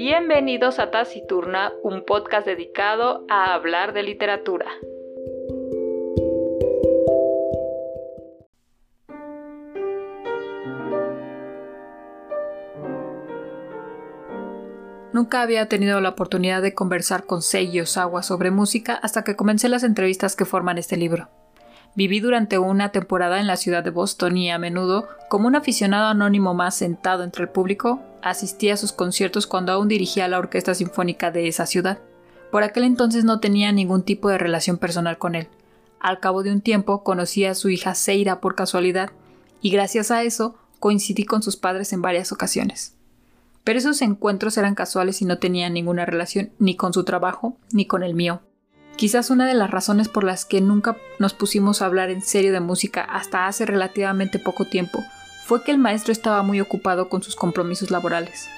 Bienvenidos 0.00 0.78
a 0.78 0.92
Taciturna, 0.92 1.72
un 1.82 2.04
podcast 2.04 2.46
dedicado 2.46 3.26
a 3.28 3.52
hablar 3.52 3.92
de 3.92 4.04
literatura. 4.04 4.66
Nunca 15.12 15.42
había 15.42 15.68
tenido 15.68 16.00
la 16.00 16.10
oportunidad 16.10 16.62
de 16.62 16.74
conversar 16.74 17.24
con 17.24 17.42
Seiji 17.42 17.80
Osawa 17.80 18.22
sobre 18.22 18.52
música 18.52 18.94
hasta 18.94 19.24
que 19.24 19.34
comencé 19.34 19.68
las 19.68 19.82
entrevistas 19.82 20.36
que 20.36 20.44
forman 20.44 20.78
este 20.78 20.96
libro. 20.96 21.28
Viví 21.96 22.20
durante 22.20 22.58
una 22.58 22.92
temporada 22.92 23.40
en 23.40 23.48
la 23.48 23.56
ciudad 23.56 23.82
de 23.82 23.90
Boston 23.90 24.36
y 24.36 24.48
a 24.52 24.58
menudo, 24.58 25.08
como 25.28 25.48
un 25.48 25.56
aficionado 25.56 26.06
anónimo 26.06 26.54
más 26.54 26.76
sentado 26.76 27.24
entre 27.24 27.42
el 27.42 27.48
público, 27.48 28.00
asistí 28.22 28.70
a 28.70 28.76
sus 28.76 28.92
conciertos 28.92 29.46
cuando 29.46 29.72
aún 29.72 29.88
dirigía 29.88 30.28
la 30.28 30.38
orquesta 30.38 30.74
sinfónica 30.74 31.30
de 31.30 31.48
esa 31.48 31.66
ciudad. 31.66 31.98
Por 32.50 32.62
aquel 32.62 32.84
entonces 32.84 33.24
no 33.24 33.40
tenía 33.40 33.72
ningún 33.72 34.02
tipo 34.02 34.28
de 34.28 34.38
relación 34.38 34.78
personal 34.78 35.18
con 35.18 35.34
él. 35.34 35.48
Al 36.00 36.20
cabo 36.20 36.42
de 36.42 36.52
un 36.52 36.60
tiempo 36.60 37.02
conocí 37.02 37.44
a 37.44 37.54
su 37.54 37.68
hija 37.68 37.94
Seira 37.94 38.40
por 38.40 38.54
casualidad, 38.54 39.10
y 39.60 39.70
gracias 39.70 40.10
a 40.10 40.22
eso 40.22 40.56
coincidí 40.78 41.24
con 41.24 41.42
sus 41.42 41.56
padres 41.56 41.92
en 41.92 42.02
varias 42.02 42.32
ocasiones. 42.32 42.94
Pero 43.64 43.78
esos 43.78 44.00
encuentros 44.00 44.56
eran 44.56 44.74
casuales 44.74 45.20
y 45.20 45.24
no 45.24 45.38
tenían 45.38 45.74
ninguna 45.74 46.06
relación 46.06 46.52
ni 46.58 46.76
con 46.76 46.92
su 46.92 47.04
trabajo 47.04 47.56
ni 47.72 47.86
con 47.86 48.02
el 48.02 48.14
mío. 48.14 48.40
Quizás 48.96 49.30
una 49.30 49.46
de 49.46 49.54
las 49.54 49.70
razones 49.70 50.08
por 50.08 50.24
las 50.24 50.44
que 50.44 50.60
nunca 50.60 50.96
nos 51.18 51.34
pusimos 51.34 51.82
a 51.82 51.86
hablar 51.86 52.10
en 52.10 52.22
serio 52.22 52.52
de 52.52 52.60
música 52.60 53.02
hasta 53.02 53.46
hace 53.46 53.66
relativamente 53.66 54.38
poco 54.38 54.64
tiempo 54.64 55.04
fue 55.48 55.64
que 55.64 55.70
el 55.70 55.78
maestro 55.78 56.12
estaba 56.12 56.42
muy 56.42 56.60
ocupado 56.60 57.08
con 57.08 57.22
sus 57.22 57.34
compromisos 57.34 57.90
laborales. 57.90 58.48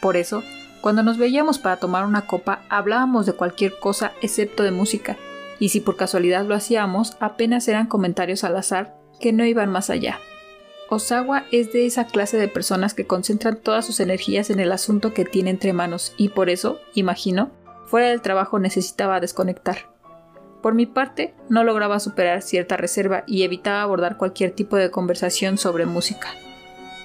Por 0.00 0.16
eso, 0.16 0.44
cuando 0.80 1.02
nos 1.02 1.18
veíamos 1.18 1.58
para 1.58 1.78
tomar 1.78 2.06
una 2.06 2.26
copa, 2.26 2.62
hablábamos 2.68 3.26
de 3.26 3.32
cualquier 3.32 3.80
cosa 3.80 4.12
excepto 4.22 4.62
de 4.62 4.70
música, 4.70 5.16
y 5.58 5.70
si 5.70 5.80
por 5.80 5.96
casualidad 5.96 6.44
lo 6.46 6.54
hacíamos, 6.54 7.16
apenas 7.18 7.66
eran 7.66 7.88
comentarios 7.88 8.44
al 8.44 8.56
azar 8.56 8.94
que 9.18 9.32
no 9.32 9.44
iban 9.44 9.72
más 9.72 9.90
allá. 9.90 10.20
Osawa 10.88 11.46
es 11.50 11.72
de 11.72 11.84
esa 11.84 12.06
clase 12.06 12.36
de 12.36 12.46
personas 12.46 12.94
que 12.94 13.08
concentran 13.08 13.56
todas 13.56 13.84
sus 13.84 13.98
energías 13.98 14.48
en 14.50 14.60
el 14.60 14.70
asunto 14.70 15.12
que 15.12 15.24
tiene 15.24 15.50
entre 15.50 15.72
manos 15.72 16.14
y 16.16 16.28
por 16.28 16.48
eso, 16.48 16.78
imagino, 16.94 17.50
Fuera 17.86 18.08
del 18.08 18.20
trabajo 18.20 18.58
necesitaba 18.58 19.20
desconectar. 19.20 19.88
Por 20.60 20.74
mi 20.74 20.86
parte, 20.86 21.34
no 21.48 21.62
lograba 21.62 22.00
superar 22.00 22.42
cierta 22.42 22.76
reserva 22.76 23.22
y 23.26 23.44
evitaba 23.44 23.82
abordar 23.82 24.16
cualquier 24.16 24.50
tipo 24.50 24.76
de 24.76 24.90
conversación 24.90 25.56
sobre 25.56 25.86
música. 25.86 26.28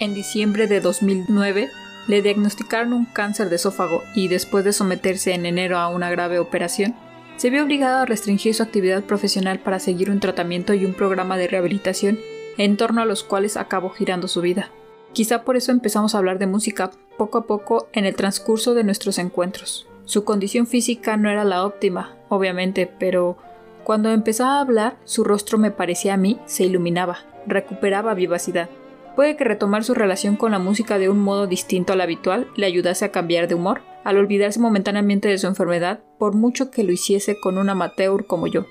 En 0.02 0.16
diciembre 0.16 0.66
de 0.66 0.82
2009 0.82 1.70
le 2.08 2.22
diagnosticaron 2.24 2.92
un 2.92 3.06
cáncer 3.06 3.50
de 3.52 3.58
esófago 3.58 4.02
y 4.16 4.30
después 4.30 4.66
de 4.66 4.74
someterse 4.74 5.36
en 5.36 5.46
enero 5.46 5.78
a 5.78 5.90
una 5.90 6.10
grave 6.10 6.40
operación, 6.40 6.96
se 7.38 7.52
vio 7.52 7.64
obligado 7.64 8.00
a 8.00 8.06
restringir 8.08 8.56
su 8.56 8.64
actividad 8.64 9.04
profesional 9.04 9.60
para 9.60 9.78
seguir 9.78 10.10
un 10.10 10.20
tratamiento 10.20 10.74
y 10.74 10.86
un 10.86 10.96
programa 10.96 11.38
de 11.38 11.48
rehabilitación 11.48 12.18
en 12.58 12.78
torno 12.78 13.04
a 13.04 13.06
los 13.06 13.24
cuales 13.24 13.58
acabó 13.58 13.92
girando 13.92 14.28
su 14.28 14.42
vida. 14.42 14.72
Quizá 15.14 15.44
por 15.44 15.56
eso 15.56 15.72
empezamos 15.72 16.16
a 16.16 16.18
hablar 16.18 16.40
de 16.40 16.48
música 16.48 16.90
poco 17.16 17.38
a 17.38 17.46
poco 17.46 17.88
en 17.94 18.06
el 18.06 18.16
transcurso 18.16 18.74
de 18.74 18.84
nuestros 18.84 19.20
encuentros. 19.20 19.88
Su 20.06 20.24
condición 20.24 20.66
física 20.66 21.16
no 21.16 21.30
era 21.30 21.46
la 21.46 21.64
óptima, 21.64 22.16
obviamente, 22.28 22.92
pero 22.98 23.38
cuando 23.84 24.10
empezaba 24.10 24.58
a 24.58 24.62
hablar, 24.62 24.98
su 25.04 25.24
rostro 25.24 25.60
me 25.60 25.70
parecía 25.70 26.16
a 26.16 26.18
mí 26.18 26.40
se 26.48 26.64
iluminaba, 26.64 27.20
recuperaba 27.46 28.16
vivacidad. 28.16 28.68
Puede 29.16 29.36
que 29.36 29.44
retomar 29.44 29.84
su 29.84 29.94
relación 29.94 30.36
con 30.36 30.52
la 30.52 30.60
música 30.60 30.98
de 30.98 31.10
un 31.10 31.20
modo 31.20 31.48
distinto 31.48 31.94
al 31.94 32.02
habitual 32.02 32.48
le 32.56 32.66
ayudase 32.66 33.06
a 33.06 33.12
cambiar 33.12 33.48
de 33.48 33.56
humor, 33.56 33.82
al 34.04 34.18
olvidarse 34.18 34.60
momentáneamente 34.60 35.28
de 35.28 35.38
su 35.38 35.48
enfermedad, 35.48 36.00
por 36.18 36.34
mucho 36.34 36.72
que 36.72 36.84
lo 36.84 36.92
hiciese 36.92 37.40
con 37.40 37.58
un 37.58 37.70
amateur 37.70 38.26
como 38.26 38.48
yo. 38.48 38.66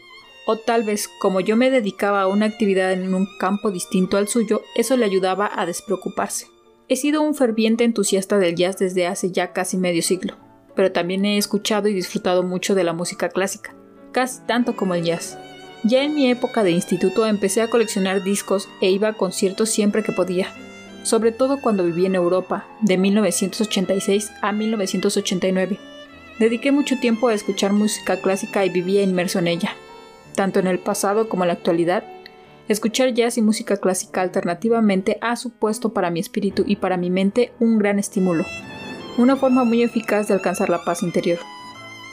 O 0.46 0.56
tal 0.56 0.82
vez, 0.82 1.08
como 1.20 1.40
yo 1.40 1.56
me 1.56 1.70
dedicaba 1.70 2.22
a 2.22 2.26
una 2.26 2.46
actividad 2.46 2.92
en 2.92 3.14
un 3.14 3.28
campo 3.38 3.70
distinto 3.70 4.16
al 4.16 4.28
suyo, 4.28 4.62
eso 4.74 4.96
le 4.96 5.04
ayudaba 5.04 5.50
a 5.54 5.66
despreocuparse. 5.66 6.46
He 6.88 6.96
sido 6.96 7.22
un 7.22 7.34
ferviente 7.34 7.84
entusiasta 7.84 8.38
del 8.38 8.56
jazz 8.56 8.78
desde 8.78 9.06
hace 9.06 9.30
ya 9.30 9.52
casi 9.52 9.76
medio 9.76 10.02
siglo 10.02 10.36
pero 10.74 10.92
también 10.92 11.24
he 11.24 11.36
escuchado 11.36 11.88
y 11.88 11.94
disfrutado 11.94 12.42
mucho 12.42 12.74
de 12.74 12.84
la 12.84 12.92
música 12.92 13.28
clásica, 13.28 13.74
casi 14.12 14.40
tanto 14.46 14.76
como 14.76 14.94
el 14.94 15.04
jazz. 15.04 15.38
Ya 15.82 16.02
en 16.02 16.14
mi 16.14 16.30
época 16.30 16.62
de 16.62 16.72
instituto 16.72 17.26
empecé 17.26 17.62
a 17.62 17.68
coleccionar 17.68 18.22
discos 18.22 18.68
e 18.80 18.90
iba 18.90 19.08
a 19.08 19.12
conciertos 19.14 19.70
siempre 19.70 20.02
que 20.02 20.12
podía, 20.12 20.52
sobre 21.02 21.32
todo 21.32 21.60
cuando 21.60 21.84
viví 21.84 22.06
en 22.06 22.14
Europa, 22.14 22.66
de 22.82 22.98
1986 22.98 24.30
a 24.42 24.52
1989. 24.52 25.78
Dediqué 26.38 26.72
mucho 26.72 26.98
tiempo 26.98 27.28
a 27.28 27.34
escuchar 27.34 27.72
música 27.72 28.20
clásica 28.20 28.64
y 28.64 28.70
vivía 28.70 29.02
inmerso 29.02 29.38
en 29.38 29.48
ella. 29.48 29.74
Tanto 30.34 30.60
en 30.60 30.66
el 30.66 30.78
pasado 30.78 31.28
como 31.28 31.44
en 31.44 31.48
la 31.48 31.54
actualidad, 31.54 32.04
escuchar 32.68 33.14
jazz 33.14 33.38
y 33.38 33.42
música 33.42 33.78
clásica 33.78 34.20
alternativamente 34.20 35.18
ha 35.20 35.36
supuesto 35.36 35.92
para 35.92 36.10
mi 36.10 36.20
espíritu 36.20 36.64
y 36.66 36.76
para 36.76 36.96
mi 36.96 37.10
mente 37.10 37.52
un 37.58 37.78
gran 37.78 37.98
estímulo 37.98 38.44
una 39.20 39.36
forma 39.36 39.64
muy 39.64 39.82
eficaz 39.82 40.28
de 40.28 40.34
alcanzar 40.34 40.70
la 40.70 40.84
paz 40.84 41.02
interior. 41.02 41.38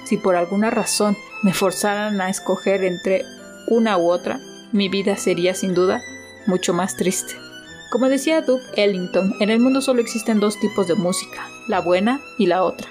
Si 0.06 0.18
por 0.18 0.36
alguna 0.36 0.70
razón 0.70 1.16
me 1.44 1.54
forzaran 1.54 2.20
a 2.22 2.30
escoger 2.30 2.84
entre 2.84 3.24
una 3.68 3.98
u 3.98 4.10
otra, 4.10 4.40
mi 4.72 4.90
vida 4.90 5.18
sería 5.18 5.54
sin 5.54 5.74
duda 5.74 6.02
mucho 6.46 6.74
más 6.74 6.96
triste. 6.96 7.36
Como 7.92 8.10
decía 8.10 8.42
Duke 8.42 8.66
Ellington, 8.76 9.36
en 9.40 9.50
el 9.50 9.60
mundo 9.60 9.82
solo 9.82 10.02
existen 10.02 10.40
dos 10.40 10.60
tipos 10.60 10.88
de 10.88 10.96
música, 10.96 11.48
la 11.68 11.80
buena 11.80 12.20
y 12.38 12.48
la 12.48 12.64
otra. 12.64 12.90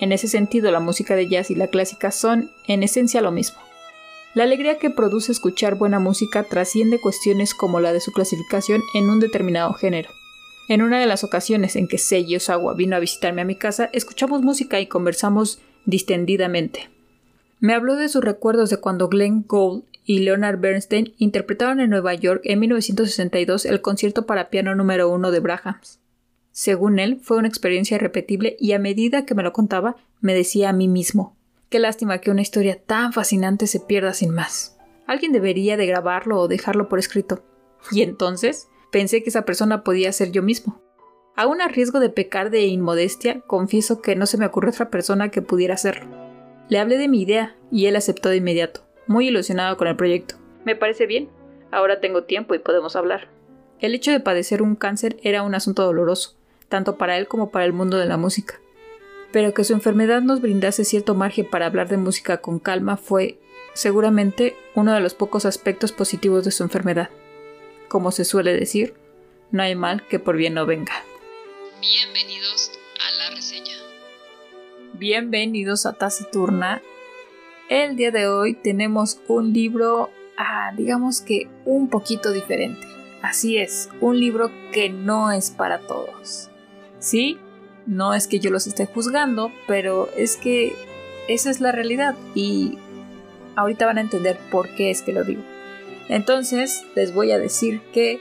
En 0.00 0.10
ese 0.10 0.26
sentido, 0.26 0.70
la 0.72 0.80
música 0.80 1.14
de 1.14 1.28
jazz 1.28 1.50
y 1.50 1.54
la 1.54 1.68
clásica 1.68 2.10
son, 2.10 2.50
en 2.66 2.82
esencia, 2.82 3.20
lo 3.20 3.30
mismo. 3.30 3.58
La 4.34 4.44
alegría 4.44 4.78
que 4.78 4.90
produce 4.90 5.30
escuchar 5.30 5.76
buena 5.76 6.00
música 6.00 6.42
trasciende 6.42 7.00
cuestiones 7.00 7.54
como 7.54 7.80
la 7.80 7.92
de 7.92 8.00
su 8.00 8.12
clasificación 8.12 8.82
en 8.94 9.10
un 9.10 9.20
determinado 9.20 9.74
género. 9.74 10.10
En 10.68 10.82
una 10.82 10.98
de 10.98 11.06
las 11.06 11.22
ocasiones 11.22 11.76
en 11.76 11.86
que 11.86 11.98
Seiji 11.98 12.36
Osawa 12.36 12.74
vino 12.74 12.96
a 12.96 13.00
visitarme 13.00 13.42
a 13.42 13.44
mi 13.44 13.56
casa, 13.56 13.90
escuchamos 13.92 14.42
música 14.42 14.80
y 14.80 14.86
conversamos 14.86 15.60
distendidamente. 15.84 16.88
Me 17.60 17.74
habló 17.74 17.94
de 17.94 18.08
sus 18.08 18.24
recuerdos 18.24 18.70
de 18.70 18.78
cuando 18.78 19.08
Glenn 19.08 19.44
Gould 19.46 19.84
y 20.04 20.20
Leonard 20.20 20.58
Bernstein 20.58 21.14
interpretaron 21.18 21.80
en 21.80 21.90
Nueva 21.90 22.14
York 22.14 22.42
en 22.44 22.60
1962 22.60 23.66
el 23.66 23.80
concierto 23.80 24.26
para 24.26 24.50
piano 24.50 24.74
número 24.74 25.08
uno 25.08 25.30
de 25.30 25.40
Brahms. 25.40 26.00
Según 26.50 26.98
él, 26.98 27.18
fue 27.22 27.38
una 27.38 27.48
experiencia 27.48 27.96
irrepetible 27.96 28.56
y 28.58 28.72
a 28.72 28.78
medida 28.78 29.24
que 29.24 29.34
me 29.34 29.42
lo 29.42 29.52
contaba, 29.52 29.96
me 30.20 30.34
decía 30.34 30.68
a 30.68 30.72
mí 30.72 30.88
mismo 30.88 31.36
Qué 31.72 31.78
lástima 31.78 32.18
que 32.18 32.30
una 32.30 32.42
historia 32.42 32.78
tan 32.84 33.14
fascinante 33.14 33.66
se 33.66 33.80
pierda 33.80 34.12
sin 34.12 34.30
más. 34.30 34.76
Alguien 35.06 35.32
debería 35.32 35.78
de 35.78 35.86
grabarlo 35.86 36.38
o 36.38 36.46
dejarlo 36.46 36.86
por 36.86 36.98
escrito. 36.98 37.42
Y 37.90 38.02
entonces 38.02 38.68
pensé 38.90 39.22
que 39.22 39.30
esa 39.30 39.46
persona 39.46 39.82
podía 39.82 40.12
ser 40.12 40.32
yo 40.32 40.42
mismo. 40.42 40.82
Aún 41.34 41.62
a 41.62 41.68
riesgo 41.68 41.98
de 41.98 42.10
pecar 42.10 42.50
de 42.50 42.66
inmodestia, 42.66 43.40
confieso 43.46 44.02
que 44.02 44.16
no 44.16 44.26
se 44.26 44.36
me 44.36 44.44
ocurrió 44.44 44.70
otra 44.70 44.90
persona 44.90 45.30
que 45.30 45.40
pudiera 45.40 45.72
hacerlo. 45.72 46.14
Le 46.68 46.78
hablé 46.78 46.98
de 46.98 47.08
mi 47.08 47.22
idea 47.22 47.56
y 47.70 47.86
él 47.86 47.96
aceptó 47.96 48.28
de 48.28 48.36
inmediato, 48.36 48.84
muy 49.12 49.28
ilusionado 49.28 49.76
con 49.76 49.86
el 49.86 49.96
proyecto. 49.96 50.36
Me 50.64 50.74
parece 50.74 51.06
bien, 51.06 51.28
ahora 51.70 52.00
tengo 52.00 52.24
tiempo 52.24 52.54
y 52.54 52.58
podemos 52.58 52.96
hablar. 52.96 53.28
El 53.78 53.94
hecho 53.94 54.10
de 54.10 54.20
padecer 54.20 54.62
un 54.62 54.74
cáncer 54.76 55.16
era 55.22 55.42
un 55.42 55.54
asunto 55.54 55.84
doloroso, 55.84 56.36
tanto 56.68 56.96
para 56.96 57.18
él 57.18 57.28
como 57.28 57.50
para 57.50 57.64
el 57.64 57.72
mundo 57.72 57.98
de 57.98 58.06
la 58.06 58.16
música. 58.16 58.60
Pero 59.32 59.54
que 59.54 59.64
su 59.64 59.72
enfermedad 59.72 60.22
nos 60.22 60.40
brindase 60.40 60.84
cierto 60.84 61.14
margen 61.14 61.48
para 61.48 61.66
hablar 61.66 61.88
de 61.88 61.96
música 61.96 62.38
con 62.38 62.58
calma 62.58 62.96
fue, 62.96 63.38
seguramente, 63.74 64.56
uno 64.74 64.92
de 64.92 65.00
los 65.00 65.14
pocos 65.14 65.46
aspectos 65.46 65.92
positivos 65.92 66.44
de 66.44 66.50
su 66.50 66.62
enfermedad 66.62 67.10
como 67.92 68.10
se 68.10 68.24
suele 68.24 68.54
decir, 68.54 68.94
no 69.50 69.62
hay 69.62 69.74
mal 69.74 70.08
que 70.08 70.18
por 70.18 70.38
bien 70.38 70.54
no 70.54 70.64
venga. 70.64 70.94
Bienvenidos 71.82 72.72
a 73.06 73.10
la 73.12 73.36
reseña. 73.36 73.76
Bienvenidos 74.94 75.84
a 75.84 75.92
Taciturna. 75.92 76.80
El 77.74 77.96
día 77.96 78.10
de 78.10 78.28
hoy 78.28 78.52
tenemos 78.52 79.18
un 79.28 79.54
libro, 79.54 80.10
ah, 80.36 80.72
digamos 80.76 81.22
que 81.22 81.48
un 81.64 81.88
poquito 81.88 82.30
diferente. 82.30 82.86
Así 83.22 83.56
es, 83.56 83.88
un 84.02 84.20
libro 84.20 84.50
que 84.72 84.90
no 84.90 85.32
es 85.32 85.50
para 85.50 85.78
todos. 85.78 86.50
Sí, 86.98 87.38
no 87.86 88.12
es 88.12 88.26
que 88.26 88.40
yo 88.40 88.50
los 88.50 88.66
esté 88.66 88.84
juzgando, 88.84 89.50
pero 89.66 90.10
es 90.18 90.36
que 90.36 90.74
esa 91.28 91.48
es 91.48 91.62
la 91.62 91.72
realidad 91.72 92.14
y 92.34 92.76
ahorita 93.56 93.86
van 93.86 93.96
a 93.96 94.02
entender 94.02 94.38
por 94.50 94.68
qué 94.74 94.90
es 94.90 95.00
que 95.00 95.14
lo 95.14 95.24
digo. 95.24 95.42
Entonces 96.10 96.84
les 96.94 97.14
voy 97.14 97.30
a 97.30 97.38
decir 97.38 97.80
que 97.94 98.20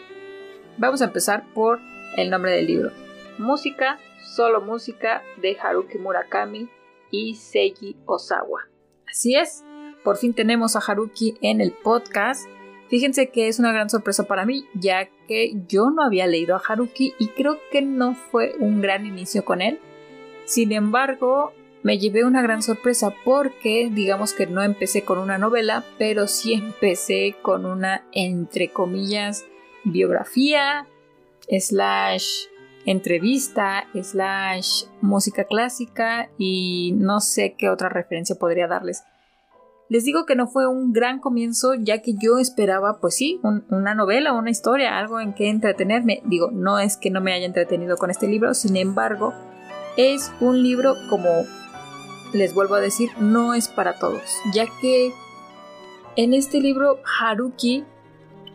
vamos 0.77 1.01
a 1.01 1.07
empezar 1.07 1.43
por 1.53 1.81
el 2.15 2.29
nombre 2.29 2.53
del 2.53 2.67
libro. 2.67 2.91
Música, 3.37 3.99
solo 4.23 4.61
música 4.61 5.23
de 5.41 5.57
Haruki 5.59 5.97
Murakami 5.97 6.69
y 7.11 7.35
Seiji 7.35 7.97
Osawa. 8.05 8.70
Así 9.11 9.35
es, 9.35 9.65
por 10.05 10.15
fin 10.15 10.33
tenemos 10.33 10.77
a 10.77 10.79
Haruki 10.79 11.37
en 11.41 11.59
el 11.59 11.73
podcast. 11.73 12.49
Fíjense 12.87 13.29
que 13.29 13.49
es 13.49 13.59
una 13.59 13.73
gran 13.73 13.89
sorpresa 13.89 14.23
para 14.23 14.45
mí, 14.45 14.65
ya 14.73 15.09
que 15.27 15.53
yo 15.67 15.89
no 15.91 16.03
había 16.03 16.27
leído 16.27 16.55
a 16.55 16.61
Haruki 16.65 17.13
y 17.19 17.27
creo 17.27 17.57
que 17.71 17.81
no 17.81 18.15
fue 18.15 18.55
un 18.59 18.81
gran 18.81 19.05
inicio 19.05 19.43
con 19.43 19.61
él. 19.61 19.79
Sin 20.45 20.71
embargo, 20.71 21.51
me 21.83 21.97
llevé 21.97 22.23
una 22.23 22.41
gran 22.41 22.61
sorpresa 22.61 23.13
porque 23.25 23.89
digamos 23.91 24.33
que 24.33 24.47
no 24.47 24.63
empecé 24.63 25.03
con 25.03 25.19
una 25.19 25.37
novela, 25.37 25.83
pero 25.97 26.27
sí 26.27 26.53
empecé 26.53 27.35
con 27.41 27.65
una, 27.65 28.05
entre 28.13 28.69
comillas, 28.69 29.45
biografía, 29.83 30.87
slash 31.49 32.45
entrevista, 32.85 33.85
slash 34.01 34.85
música 35.01 35.43
clásica 35.45 36.29
y 36.37 36.93
no 36.95 37.19
sé 37.19 37.55
qué 37.57 37.69
otra 37.69 37.89
referencia 37.89 38.35
podría 38.37 38.67
darles. 38.67 39.03
Les 39.89 40.05
digo 40.05 40.25
que 40.25 40.35
no 40.35 40.47
fue 40.47 40.67
un 40.67 40.93
gran 40.93 41.19
comienzo 41.19 41.73
ya 41.73 42.01
que 42.01 42.13
yo 42.13 42.37
esperaba, 42.37 43.01
pues 43.01 43.15
sí, 43.15 43.41
una 43.43 43.93
novela, 43.93 44.31
una 44.31 44.49
historia, 44.49 44.97
algo 44.97 45.19
en 45.19 45.33
que 45.33 45.49
entretenerme. 45.49 46.21
Digo, 46.23 46.49
no 46.49 46.79
es 46.79 46.95
que 46.95 47.09
no 47.09 47.19
me 47.19 47.33
haya 47.33 47.45
entretenido 47.45 47.97
con 47.97 48.09
este 48.09 48.27
libro, 48.27 48.53
sin 48.53 48.77
embargo, 48.77 49.33
es 49.97 50.31
un 50.39 50.63
libro 50.63 50.95
como 51.09 51.45
les 52.33 52.53
vuelvo 52.53 52.75
a 52.75 52.79
decir, 52.79 53.09
no 53.19 53.53
es 53.53 53.67
para 53.67 53.99
todos, 53.99 54.23
ya 54.53 54.65
que 54.79 55.11
en 56.15 56.33
este 56.33 56.61
libro 56.61 56.99
Haruki 57.19 57.83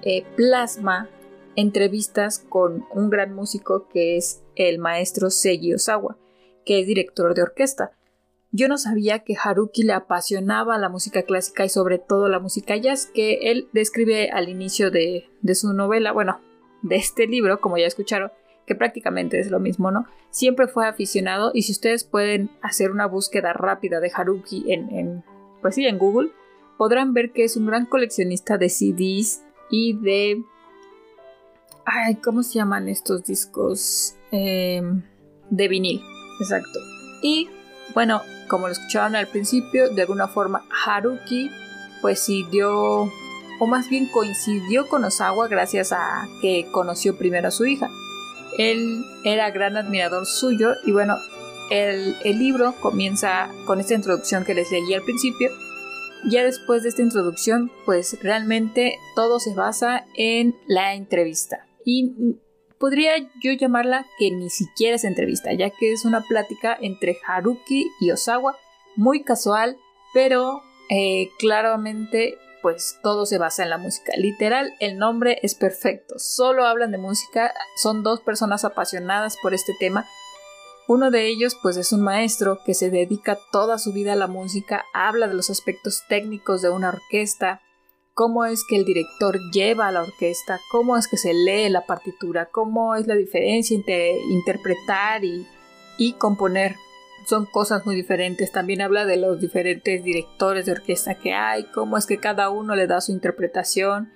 eh, 0.03 0.25
plasma 0.37 1.09
entrevistas 1.57 2.39
con 2.39 2.85
un 2.95 3.11
gran 3.11 3.35
músico 3.35 3.89
que 3.89 4.17
es 4.17 4.43
el 4.55 4.79
maestro 4.79 5.31
Seiji 5.31 5.75
Osawa, 5.75 6.17
que 6.65 6.81
es 6.81 6.87
director 6.87 7.35
de 7.35 7.43
orquesta. 7.43 7.93
Yo 8.53 8.69
no 8.69 8.79
sabía 8.79 9.21
que 9.21 9.37
Haruki 9.43 9.83
le 9.83 9.93
apasionaba 9.93 10.79
la 10.79 10.89
música 10.89 11.23
clásica 11.23 11.65
y 11.65 11.69
sobre 11.69 11.99
todo 11.99 12.29
la 12.29 12.39
música 12.39 12.77
jazz 12.77 13.07
que 13.07 13.51
él 13.51 13.69
describe 13.73 14.31
al 14.31 14.49
inicio 14.49 14.91
de, 14.91 15.29
su 15.55 15.73
novela, 15.73 16.13
bueno, 16.13 16.41
de 16.83 16.97
este 16.97 17.27
libro, 17.27 17.61
como 17.61 17.77
ya 17.77 17.87
escucharon, 17.87 18.31
que 18.67 18.75
prácticamente 18.75 19.39
es 19.41 19.51
lo 19.51 19.61
mismo, 19.61 19.91
¿no? 19.91 20.07
Siempre 20.31 20.69
fue 20.69 20.87
aficionado 20.87 21.51
y 21.55 21.63
si 21.63 21.73
ustedes 21.73 22.05
pueden 22.05 22.51
hacer 22.63 22.91
una 22.91 23.07
búsqueda 23.07 23.53
rápida 23.53 24.01
de 24.01 24.11
Haruki 24.15 24.73
en, 24.73 24.91
en 24.91 25.25
pues 25.61 25.75
sí, 25.75 25.87
en 25.87 25.99
Google, 25.99 26.31
podrán 26.77 27.13
ver 27.13 27.33
que 27.33 27.45
es 27.45 27.57
un 27.57 27.67
gran 27.67 27.87
coleccionista 27.87 28.59
de 28.59 28.69
CDs 28.69 29.43
y 29.71 29.99
de... 29.99 30.43
Ay, 31.89 32.17
¿cómo 32.17 32.43
se 32.43 32.55
llaman 32.55 32.89
estos 32.89 33.23
discos? 33.25 34.17
Em, 34.33 35.05
de 35.51 35.69
vinil, 35.69 36.03
exacto. 36.41 36.81
Y 37.23 37.49
bueno, 37.95 38.23
como 38.49 38.67
lo 38.67 38.73
escuchaban 38.73 39.15
al 39.15 39.29
principio, 39.29 39.89
de 39.91 40.03
alguna 40.03 40.27
forma 40.27 40.65
Haruki 40.85 41.49
pues 42.03 42.19
sí 42.19 42.45
dio, 42.51 43.03
o 43.61 43.67
más 43.69 43.89
bien 43.89 44.07
coincidió 44.13 44.89
con 44.89 45.05
Osawa 45.05 45.47
gracias 45.47 45.93
a 45.93 46.27
que 46.43 46.67
conoció 46.73 47.17
primero 47.17 47.49
a 47.49 47.53
su 47.53 47.65
hija. 47.67 47.89
Él 48.59 49.05
era 49.25 49.53
gran 49.53 49.77
admirador 49.77 50.27
suyo 50.27 50.73
y 50.85 50.91
bueno, 50.91 51.17
el, 51.71 52.17
el, 52.25 52.39
libro 52.41 52.75
comienza 52.81 53.49
con 53.65 53.79
esta 53.79 53.95
introducción 53.95 54.45
que 54.45 54.55
les 54.55 54.73
leí 54.73 54.93
al 54.93 55.03
principio. 55.03 55.51
Ya 56.29 56.43
después 56.43 56.83
de 56.83 56.89
esta 56.89 57.03
introducción, 57.03 57.71
pues 57.85 58.19
realmente 58.23 58.99
todo 59.15 59.39
se 59.39 59.55
basa 59.55 60.05
en 60.17 60.57
la 60.67 60.95
entrevista. 60.95 61.67
Y 61.87 62.13
podría 62.79 63.13
yo 63.41 63.53
llamarla 63.53 64.05
que 64.19 64.33
ni 64.33 64.51
siquiera 64.51 64.97
es 64.97 65.05
entrevista, 65.05 65.53
ya 65.55 65.71
que 65.71 65.93
es 65.93 66.05
una 66.05 66.23
plática 66.23 66.77
entre 66.79 67.17
Haruki 67.25 67.87
y 68.01 68.11
Osawa, 68.11 68.57
muy 68.97 69.23
casual, 69.23 69.79
pero 70.13 70.63
eh, 70.91 71.31
claramente 71.39 72.39
pues 72.61 72.99
todo 73.01 73.27
se 73.27 73.39
basa 73.39 73.63
en 73.63 73.71
la 73.71 73.79
música. 73.79 74.13
Literal, 74.17 74.75
el 74.81 74.99
nombre 74.99 75.39
es 75.43 75.55
perfecto. 75.55 76.19
Solo 76.19 76.67
hablan 76.67 76.91
de 76.91 76.99
música, 76.99 77.55
son 77.81 78.03
dos 78.03 78.21
personas 78.21 78.65
apasionadas 78.65 79.37
por 79.41 79.55
este 79.55 79.73
tema. 79.79 80.05
Uno 80.89 81.13
de 81.13 81.29
ellos 81.29 81.57
pues 81.63 81.77
es 81.77 81.93
un 81.93 82.03
maestro 82.03 82.59
que 82.65 82.75
se 82.75 82.91
dedica 82.91 83.39
toda 83.53 83.79
su 83.79 83.93
vida 83.93 84.15
a 84.15 84.17
la 84.17 84.27
música, 84.27 84.85
habla 84.93 85.29
de 85.29 85.35
los 85.35 85.51
aspectos 85.51 86.03
técnicos 86.09 86.61
de 86.63 86.71
una 86.71 86.89
orquesta, 86.89 87.61
cómo 88.17 88.47
es 88.47 88.65
que 88.65 88.77
el 88.77 88.87
director 88.87 89.39
lleva 89.53 89.89
a 89.89 89.93
la 89.93 90.03
orquesta, 90.03 90.59
cómo 90.71 90.97
es 90.97 91.07
que 91.07 91.19
se 91.19 91.35
lee 91.35 91.69
la 91.69 91.85
partitura, 91.85 92.47
cómo 92.47 92.95
es 92.95 93.07
la 93.07 93.15
diferencia 93.15 93.77
entre 93.77 94.19
interpretar 94.31 95.21
y, 95.23 95.47
componer 96.15 96.77
son 97.27 97.45
cosas 97.45 97.85
muy 97.85 97.95
diferentes. 97.95 98.53
También 98.53 98.81
habla 98.81 99.05
de 99.05 99.19
los 99.19 99.39
diferentes 99.39 100.03
directores 100.03 100.65
de 100.65 100.73
orquesta 100.73 101.17
que 101.17 101.35
hay, 101.35 101.65
cómo 101.65 101.99
es 101.99 102.07
que 102.07 102.17
cada 102.17 102.49
uno 102.49 102.75
le 102.75 102.87
da 102.87 103.03
su 103.03 103.13
interpretación. 103.13 104.11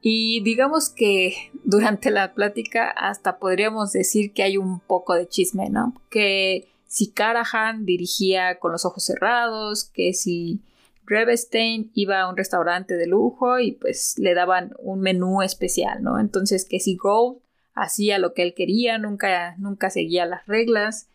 Y 0.00 0.40
digamos 0.42 0.88
que 0.88 1.50
durante 1.64 2.12
la 2.12 2.32
plática 2.32 2.90
hasta 2.90 3.40
podríamos 3.40 3.90
decir 3.90 4.34
que 4.34 4.44
hay 4.44 4.56
un 4.56 4.78
poco 4.78 5.14
de 5.14 5.26
chisme, 5.26 5.68
¿no? 5.68 6.00
Que 6.10 6.68
si 6.86 7.10
Karahan 7.10 7.86
dirigía 7.86 8.60
con 8.60 8.70
los 8.70 8.84
ojos 8.84 9.04
cerrados, 9.04 9.82
que 9.82 10.12
si 10.12 10.60
Revestein 11.06 11.90
iba 11.94 12.20
a 12.20 12.28
un 12.28 12.36
restaurante 12.36 12.96
de 12.96 13.06
lujo 13.06 13.58
y 13.58 13.72
pues 13.72 14.14
le 14.18 14.34
daban 14.34 14.74
un 14.78 15.00
menú 15.00 15.42
especial, 15.42 16.02
¿no? 16.02 16.18
Entonces 16.18 16.66
que 16.68 16.80
si 16.80 16.96
Gold 16.96 17.38
hacía 17.74 18.18
lo 18.18 18.34
que 18.34 18.42
él 18.42 18.54
quería, 18.54 18.98
nunca, 18.98 19.54
nunca 19.58 19.90
seguía 19.90 20.26
las 20.26 20.46
reglas 20.46 21.08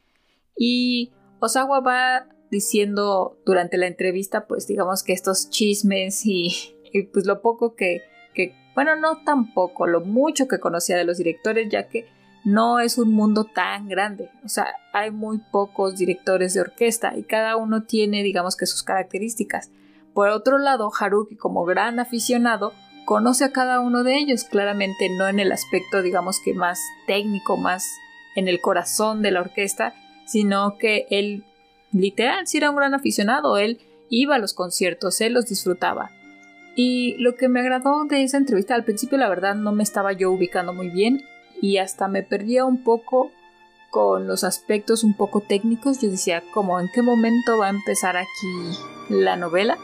y 0.57 1.11
Osawa 1.39 1.79
va 1.79 2.27
diciendo 2.51 3.39
durante 3.45 3.77
la 3.77 3.87
entrevista, 3.87 4.45
pues 4.45 4.67
digamos 4.67 5.03
que 5.03 5.13
estos 5.13 5.49
chismes 5.49 6.21
y, 6.25 6.53
pues 7.13 7.25
lo 7.25 7.41
poco 7.41 7.75
que, 7.75 8.01
que, 8.35 8.53
bueno, 8.75 8.95
no 8.95 9.23
tan 9.23 9.53
poco, 9.53 9.87
lo 9.87 10.01
mucho 10.01 10.47
que 10.47 10.59
conocía 10.59 10.97
de 10.97 11.05
los 11.05 11.17
directores, 11.17 11.69
ya 11.69 11.87
que 11.87 12.05
no 12.43 12.79
es 12.79 12.97
un 12.97 13.11
mundo 13.11 13.45
tan 13.45 13.87
grande. 13.87 14.29
O 14.43 14.49
sea, 14.49 14.67
hay 14.93 15.11
muy 15.11 15.39
pocos 15.51 15.97
directores 15.97 16.53
de 16.53 16.61
orquesta 16.61 17.17
y 17.17 17.23
cada 17.23 17.55
uno 17.55 17.83
tiene, 17.83 18.23
digamos 18.23 18.55
que 18.55 18.65
sus 18.65 18.83
características. 18.83 19.71
Por 20.13 20.29
otro 20.29 20.57
lado, 20.57 20.91
Haruki, 20.97 21.35
como 21.35 21.65
gran 21.65 21.99
aficionado, 21.99 22.73
conoce 23.05 23.45
a 23.45 23.51
cada 23.51 23.79
uno 23.79 24.03
de 24.03 24.17
ellos, 24.17 24.43
claramente 24.43 25.09
no 25.17 25.27
en 25.27 25.39
el 25.39 25.51
aspecto, 25.51 26.01
digamos 26.01 26.39
que 26.43 26.53
más 26.53 26.79
técnico, 27.07 27.57
más 27.57 27.85
en 28.35 28.47
el 28.47 28.61
corazón 28.61 29.21
de 29.21 29.31
la 29.31 29.41
orquesta, 29.41 29.93
sino 30.25 30.77
que 30.77 31.07
él 31.09 31.43
literal 31.91 32.47
sí 32.47 32.57
era 32.57 32.69
un 32.69 32.75
gran 32.75 32.93
aficionado, 32.93 33.57
él 33.57 33.79
iba 34.09 34.35
a 34.35 34.39
los 34.39 34.53
conciertos, 34.53 35.21
él 35.21 35.33
los 35.33 35.47
disfrutaba. 35.47 36.11
Y 36.75 37.15
lo 37.17 37.35
que 37.35 37.49
me 37.49 37.59
agradó 37.59 38.05
de 38.05 38.23
esa 38.23 38.37
entrevista 38.37 38.75
al 38.75 38.85
principio 38.85 39.17
la 39.17 39.29
verdad 39.29 39.55
no 39.55 39.71
me 39.71 39.83
estaba 39.83 40.13
yo 40.13 40.31
ubicando 40.31 40.73
muy 40.73 40.89
bien 40.89 41.21
y 41.61 41.77
hasta 41.77 42.07
me 42.07 42.23
perdía 42.23 42.65
un 42.65 42.83
poco 42.83 43.31
con 43.89 44.25
los 44.25 44.45
aspectos 44.45 45.03
un 45.03 45.15
poco 45.15 45.41
técnicos. 45.41 45.99
Yo 46.01 46.09
decía, 46.09 46.41
como 46.53 46.79
en 46.79 46.89
qué 46.93 47.01
momento 47.01 47.57
va 47.57 47.67
a 47.67 47.71
empezar 47.71 48.15
aquí 48.15 48.27
la 49.09 49.35
novela? 49.35 49.77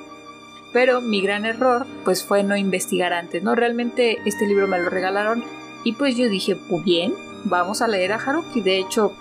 Pero 0.73 1.01
mi 1.01 1.21
gran 1.21 1.45
error 1.45 1.85
pues 2.03 2.23
fue 2.23 2.43
no 2.43 2.57
investigar 2.57 3.13
antes, 3.13 3.41
¿no? 3.43 3.55
Realmente 3.55 4.17
este 4.25 4.45
libro 4.45 4.67
me 4.67 4.79
lo 4.79 4.89
regalaron 4.89 5.43
y 5.83 5.93
pues 5.93 6.15
yo 6.15 6.27
dije, 6.29 6.55
pues 6.55 6.83
bien, 6.83 7.13
vamos 7.45 7.81
a 7.81 7.87
leer 7.87 8.11
a 8.11 8.17
Haruki. 8.17 8.61
De 8.61 8.77
hecho, 8.77 9.13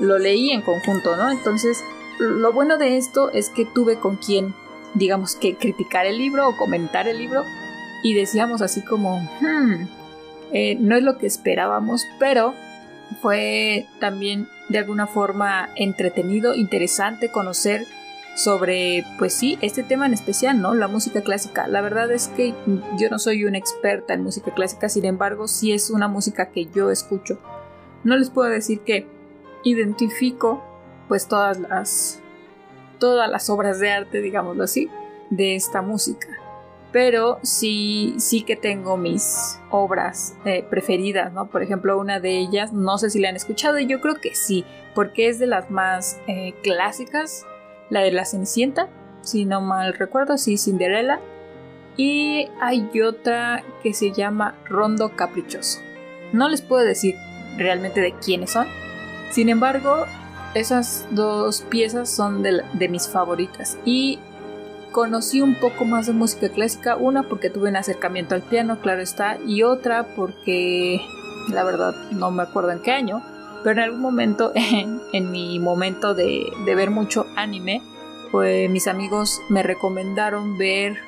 lo 0.00 0.18
leí 0.18 0.50
en 0.50 0.62
conjunto, 0.62 1.16
¿no? 1.16 1.30
Entonces, 1.30 1.82
lo 2.18 2.52
bueno 2.52 2.78
de 2.78 2.96
esto 2.96 3.30
es 3.30 3.50
que 3.50 3.64
tuve 3.64 3.98
con 3.98 4.16
quien, 4.16 4.54
digamos 4.94 5.36
que 5.36 5.56
criticar 5.56 6.06
el 6.06 6.18
libro 6.18 6.48
o 6.48 6.56
comentar 6.56 7.06
el 7.08 7.18
libro 7.18 7.44
y 8.02 8.14
decíamos 8.14 8.62
así 8.62 8.82
como, 8.82 9.20
hmm, 9.40 9.86
eh, 10.52 10.76
no 10.80 10.96
es 10.96 11.02
lo 11.02 11.18
que 11.18 11.26
esperábamos, 11.26 12.04
pero 12.18 12.54
fue 13.22 13.86
también 14.00 14.48
de 14.68 14.78
alguna 14.78 15.06
forma 15.06 15.70
entretenido, 15.76 16.54
interesante 16.54 17.30
conocer 17.30 17.86
sobre, 18.38 19.04
pues 19.18 19.34
sí, 19.34 19.58
este 19.62 19.82
tema 19.82 20.06
en 20.06 20.14
especial, 20.14 20.62
¿no? 20.62 20.72
La 20.72 20.86
música 20.86 21.22
clásica. 21.22 21.66
La 21.66 21.80
verdad 21.80 22.12
es 22.12 22.28
que 22.28 22.54
yo 22.96 23.10
no 23.10 23.18
soy 23.18 23.44
una 23.44 23.58
experta 23.58 24.14
en 24.14 24.22
música 24.22 24.54
clásica, 24.54 24.88
sin 24.88 25.06
embargo, 25.06 25.48
sí 25.48 25.72
es 25.72 25.90
una 25.90 26.06
música 26.06 26.50
que 26.50 26.66
yo 26.66 26.92
escucho. 26.92 27.40
No 28.04 28.16
les 28.16 28.30
puedo 28.30 28.48
decir 28.48 28.80
que 28.80 29.08
identifico 29.64 30.62
pues 31.08 31.26
todas 31.26 31.58
las 31.58 32.20
todas 33.00 33.28
las 33.28 33.50
obras 33.50 33.80
de 33.80 33.90
arte, 33.90 34.20
digámoslo 34.20 34.62
así, 34.62 34.88
de 35.30 35.56
esta 35.56 35.82
música. 35.82 36.28
Pero 36.92 37.40
sí, 37.42 38.14
sí 38.18 38.42
que 38.42 38.54
tengo 38.54 38.96
mis 38.96 39.58
obras 39.70 40.36
eh, 40.44 40.64
preferidas, 40.68 41.32
¿no? 41.32 41.50
Por 41.50 41.64
ejemplo, 41.64 41.98
una 41.98 42.20
de 42.20 42.38
ellas, 42.38 42.72
no 42.72 42.98
sé 42.98 43.10
si 43.10 43.18
la 43.18 43.30
han 43.30 43.36
escuchado, 43.36 43.80
y 43.80 43.86
yo 43.86 44.00
creo 44.00 44.14
que 44.14 44.34
sí, 44.36 44.64
porque 44.94 45.28
es 45.28 45.40
de 45.40 45.46
las 45.46 45.70
más 45.70 46.18
eh, 46.28 46.54
clásicas, 46.62 47.44
la 47.90 48.00
de 48.00 48.12
la 48.12 48.24
Cenicienta, 48.24 48.88
si 49.22 49.44
no 49.44 49.60
mal 49.60 49.94
recuerdo, 49.94 50.38
sí, 50.38 50.58
Cinderella. 50.58 51.20
Y 51.96 52.48
hay 52.60 52.88
otra 53.00 53.64
que 53.82 53.92
se 53.92 54.12
llama 54.12 54.54
Rondo 54.66 55.16
Caprichoso. 55.16 55.80
No 56.32 56.48
les 56.48 56.62
puedo 56.62 56.84
decir 56.84 57.16
realmente 57.56 58.00
de 58.00 58.12
quiénes 58.12 58.52
son, 58.52 58.68
sin 59.30 59.48
embargo, 59.48 60.06
esas 60.54 61.06
dos 61.10 61.62
piezas 61.62 62.08
son 62.08 62.42
de, 62.42 62.88
mis 62.88 63.08
favoritas. 63.08 63.78
Y 63.84 64.18
conocí 64.92 65.40
un 65.40 65.54
poco 65.56 65.84
más 65.84 66.06
de 66.06 66.12
música 66.12 66.48
clásica, 66.48 66.96
una 66.96 67.24
porque 67.24 67.50
tuve 67.50 67.68
un 67.68 67.76
acercamiento 67.76 68.34
al 68.34 68.42
piano, 68.42 68.80
claro 68.80 69.02
está, 69.02 69.38
y 69.46 69.62
otra 69.62 70.14
porque 70.16 71.00
la 71.50 71.62
verdad 71.64 71.94
no 72.12 72.30
me 72.30 72.42
acuerdo 72.42 72.70
en 72.70 72.82
qué 72.82 72.92
año, 72.92 73.22
pero 73.62 73.72
en 73.72 73.78
algún 73.80 74.00
momento, 74.00 74.52
en, 74.54 75.30
mi 75.30 75.58
momento 75.58 76.14
de, 76.14 76.50
de, 76.64 76.74
ver 76.74 76.90
mucho 76.90 77.26
anime, 77.36 77.82
pues 78.30 78.70
mis 78.70 78.86
amigos 78.86 79.40
me 79.48 79.62
recomendaron 79.62 80.58
ver, 80.58 80.98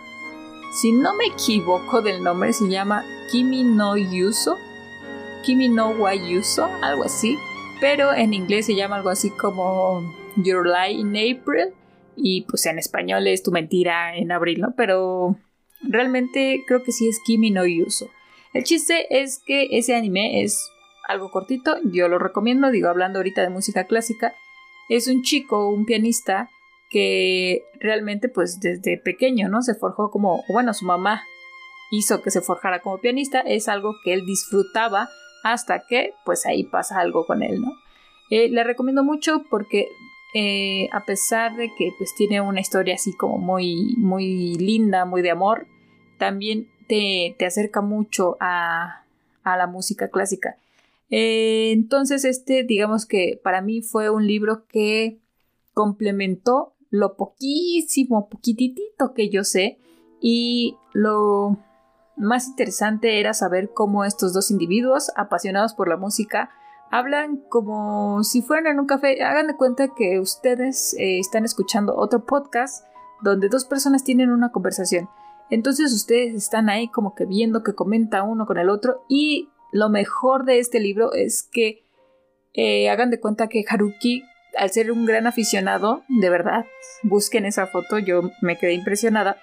si 0.72 0.92
no 0.92 1.14
me 1.16 1.26
equivoco 1.26 2.02
del 2.02 2.22
nombre, 2.22 2.52
se 2.52 2.68
llama 2.68 3.04
Kimi 3.30 3.64
no 3.64 3.96
Yuso, 3.96 4.56
Kimi 5.44 5.68
no 5.68 5.90
wa 5.90 6.14
Yuso, 6.14 6.68
algo 6.82 7.04
así, 7.04 7.36
pero 7.80 8.12
en 8.12 8.34
inglés 8.34 8.66
se 8.66 8.74
llama 8.74 8.96
algo 8.96 9.10
así 9.10 9.30
como 9.30 10.02
Your 10.36 10.66
Lie 10.66 11.00
in 11.00 11.08
April, 11.16 11.74
y 12.16 12.42
pues 12.42 12.66
en 12.66 12.78
español 12.78 13.26
es 13.26 13.42
tu 13.42 13.50
mentira 13.50 14.16
en 14.16 14.32
abril, 14.32 14.60
¿no? 14.60 14.74
Pero 14.76 15.36
realmente 15.82 16.62
creo 16.66 16.82
que 16.82 16.92
sí 16.92 17.08
es 17.08 17.18
Kimi 17.24 17.50
no 17.50 17.66
Yuso. 17.66 18.10
El 18.52 18.64
chiste 18.64 19.06
es 19.22 19.38
que 19.38 19.68
ese 19.70 19.94
anime 19.94 20.42
es 20.42 20.70
algo 21.10 21.30
cortito, 21.30 21.76
yo 21.84 22.08
lo 22.08 22.18
recomiendo, 22.18 22.70
digo, 22.70 22.88
hablando 22.88 23.18
ahorita 23.18 23.42
de 23.42 23.50
música 23.50 23.84
clásica, 23.84 24.34
es 24.88 25.08
un 25.08 25.22
chico, 25.22 25.68
un 25.68 25.84
pianista, 25.84 26.48
que 26.90 27.62
realmente 27.78 28.28
pues 28.28 28.60
desde 28.60 28.98
pequeño, 28.98 29.48
¿no? 29.48 29.62
Se 29.62 29.74
forjó 29.74 30.10
como, 30.10 30.42
bueno, 30.48 30.74
su 30.74 30.84
mamá 30.84 31.22
hizo 31.92 32.20
que 32.22 32.30
se 32.30 32.40
forjara 32.40 32.80
como 32.80 32.98
pianista, 32.98 33.40
es 33.40 33.68
algo 33.68 33.94
que 34.04 34.12
él 34.12 34.26
disfrutaba 34.26 35.08
hasta 35.44 35.84
que 35.88 36.12
pues 36.24 36.44
ahí 36.46 36.64
pasa 36.64 36.98
algo 36.98 37.24
con 37.26 37.42
él, 37.42 37.60
¿no? 37.60 37.72
Eh, 38.30 38.48
le 38.48 38.62
recomiendo 38.64 39.02
mucho 39.02 39.44
porque 39.50 39.88
eh, 40.34 40.88
a 40.92 41.04
pesar 41.04 41.56
de 41.56 41.72
que 41.76 41.92
pues 41.96 42.14
tiene 42.14 42.40
una 42.40 42.60
historia 42.60 42.94
así 42.94 43.16
como 43.16 43.38
muy, 43.38 43.94
muy 43.96 44.54
linda, 44.54 45.04
muy 45.04 45.22
de 45.22 45.30
amor, 45.30 45.66
también 46.18 46.68
te, 46.86 47.34
te 47.38 47.46
acerca 47.46 47.80
mucho 47.80 48.36
a, 48.40 49.04
a 49.44 49.56
la 49.56 49.66
música 49.66 50.08
clásica. 50.08 50.56
Eh, 51.10 51.72
entonces, 51.72 52.24
este, 52.24 52.62
digamos 52.64 53.06
que 53.06 53.40
para 53.42 53.60
mí 53.60 53.82
fue 53.82 54.10
un 54.10 54.26
libro 54.26 54.66
que 54.66 55.20
complementó 55.74 56.74
lo 56.90 57.16
poquísimo, 57.16 58.28
poquitito 58.28 59.14
que 59.14 59.28
yo 59.28 59.44
sé 59.44 59.78
y 60.20 60.76
lo 60.92 61.58
más 62.16 62.48
interesante 62.48 63.20
era 63.20 63.32
saber 63.32 63.70
cómo 63.72 64.04
estos 64.04 64.32
dos 64.32 64.50
individuos 64.50 65.10
apasionados 65.16 65.74
por 65.74 65.88
la 65.88 65.96
música 65.96 66.50
hablan 66.90 67.38
como 67.48 68.22
si 68.24 68.42
fueran 68.42 68.66
en 68.74 68.80
un 68.80 68.86
café. 68.86 69.22
Hagan 69.22 69.46
de 69.46 69.56
cuenta 69.56 69.94
que 69.94 70.20
ustedes 70.20 70.94
eh, 70.98 71.18
están 71.18 71.44
escuchando 71.44 71.96
otro 71.96 72.26
podcast 72.26 72.84
donde 73.22 73.48
dos 73.48 73.64
personas 73.64 74.04
tienen 74.04 74.30
una 74.30 74.50
conversación. 74.50 75.08
Entonces 75.50 75.92
ustedes 75.92 76.34
están 76.34 76.68
ahí 76.68 76.88
como 76.88 77.14
que 77.14 77.24
viendo 77.24 77.62
que 77.62 77.74
comenta 77.74 78.22
uno 78.22 78.46
con 78.46 78.58
el 78.58 78.68
otro 78.68 79.04
y 79.08 79.48
lo 79.72 79.88
mejor 79.88 80.44
de 80.44 80.58
este 80.58 80.80
libro 80.80 81.12
es 81.12 81.42
que 81.42 81.84
eh, 82.54 82.88
hagan 82.90 83.10
de 83.10 83.20
cuenta 83.20 83.48
que 83.48 83.64
Haruki, 83.68 84.24
al 84.56 84.70
ser 84.70 84.90
un 84.90 85.06
gran 85.06 85.26
aficionado, 85.26 86.02
de 86.08 86.30
verdad, 86.30 86.66
busquen 87.02 87.46
esa 87.46 87.66
foto, 87.66 87.98
yo 87.98 88.30
me 88.40 88.58
quedé 88.58 88.72
impresionada. 88.72 89.36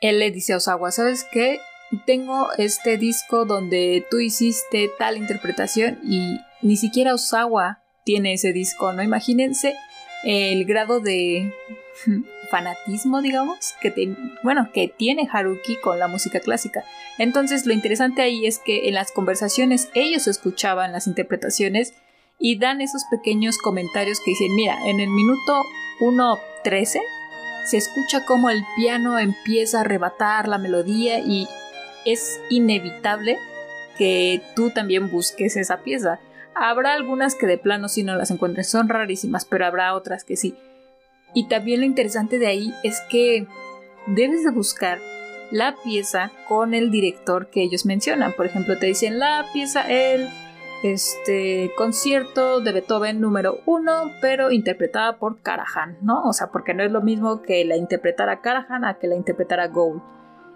Él 0.00 0.18
le 0.18 0.30
dice 0.30 0.52
a 0.52 0.56
Osawa, 0.56 0.90
¿sabes 0.90 1.24
qué? 1.32 1.58
Tengo 2.06 2.48
este 2.58 2.98
disco 2.98 3.44
donde 3.44 4.04
tú 4.10 4.18
hiciste 4.18 4.90
tal 4.98 5.16
interpretación 5.16 5.98
y 6.02 6.40
ni 6.62 6.76
siquiera 6.76 7.14
Osawa 7.14 7.82
tiene 8.04 8.34
ese 8.34 8.52
disco, 8.52 8.92
¿no? 8.92 9.02
Imagínense 9.02 9.74
el 10.24 10.64
grado 10.64 11.00
de 11.00 11.52
fanatismo, 12.50 13.22
digamos, 13.22 13.74
que 13.80 14.14
bueno, 14.42 14.70
que 14.72 14.88
tiene 14.88 15.28
Haruki 15.30 15.76
con 15.76 15.98
la 15.98 16.08
música 16.08 16.40
clásica. 16.40 16.84
Entonces, 17.18 17.66
lo 17.66 17.72
interesante 17.72 18.22
ahí 18.22 18.46
es 18.46 18.58
que 18.58 18.88
en 18.88 18.94
las 18.94 19.12
conversaciones 19.12 19.90
ellos 19.94 20.26
escuchaban 20.26 20.92
las 20.92 21.06
interpretaciones 21.06 21.94
y 22.38 22.58
dan 22.58 22.80
esos 22.80 23.04
pequeños 23.10 23.58
comentarios 23.58 24.20
que 24.20 24.32
dicen, 24.32 24.54
mira, 24.54 24.76
en 24.86 25.00
el 25.00 25.08
minuto 25.08 25.62
1.13 26.00 27.00
se 27.64 27.76
escucha 27.76 28.24
como 28.26 28.50
el 28.50 28.62
piano 28.76 29.18
empieza 29.18 29.78
a 29.78 29.80
arrebatar 29.82 30.48
la 30.48 30.58
melodía 30.58 31.20
y 31.20 31.48
es 32.04 32.40
inevitable 32.50 33.38
que 33.96 34.42
tú 34.54 34.70
también 34.70 35.10
busques 35.10 35.56
esa 35.56 35.78
pieza. 35.78 36.20
Habrá 36.54 36.92
algunas 36.92 37.34
que 37.34 37.46
de 37.46 37.58
plano 37.58 37.88
si 37.88 38.02
no 38.02 38.16
las 38.16 38.30
encuentres 38.30 38.68
son 38.68 38.88
rarísimas, 38.88 39.44
pero 39.44 39.66
habrá 39.66 39.94
otras 39.94 40.24
que 40.24 40.36
sí. 40.36 40.54
Y 41.34 41.48
también 41.48 41.80
lo 41.80 41.86
interesante 41.86 42.38
de 42.38 42.46
ahí 42.46 42.72
es 42.82 43.00
que 43.10 43.46
debes 44.06 44.44
de 44.44 44.50
buscar 44.50 44.98
la 45.50 45.76
pieza 45.84 46.30
con 46.48 46.74
el 46.74 46.90
director 46.90 47.48
que 47.50 47.62
ellos 47.62 47.86
mencionan. 47.86 48.32
Por 48.32 48.46
ejemplo, 48.46 48.78
te 48.78 48.86
dicen 48.86 49.18
la 49.18 49.46
pieza, 49.52 49.82
el 49.88 50.28
este 50.82 51.72
concierto 51.76 52.60
de 52.60 52.72
Beethoven 52.72 53.20
número 53.20 53.60
uno, 53.64 54.12
pero 54.20 54.50
interpretada 54.50 55.16
por 55.16 55.40
Karajan, 55.40 55.96
¿no? 56.02 56.22
O 56.24 56.32
sea, 56.34 56.48
porque 56.48 56.74
no 56.74 56.82
es 56.82 56.92
lo 56.92 57.00
mismo 57.00 57.40
que 57.40 57.64
la 57.64 57.76
interpretara 57.76 58.42
Karajan 58.42 58.84
a 58.84 58.98
que 58.98 59.06
la 59.06 59.16
interpretara 59.16 59.68
Gould. 59.68 60.02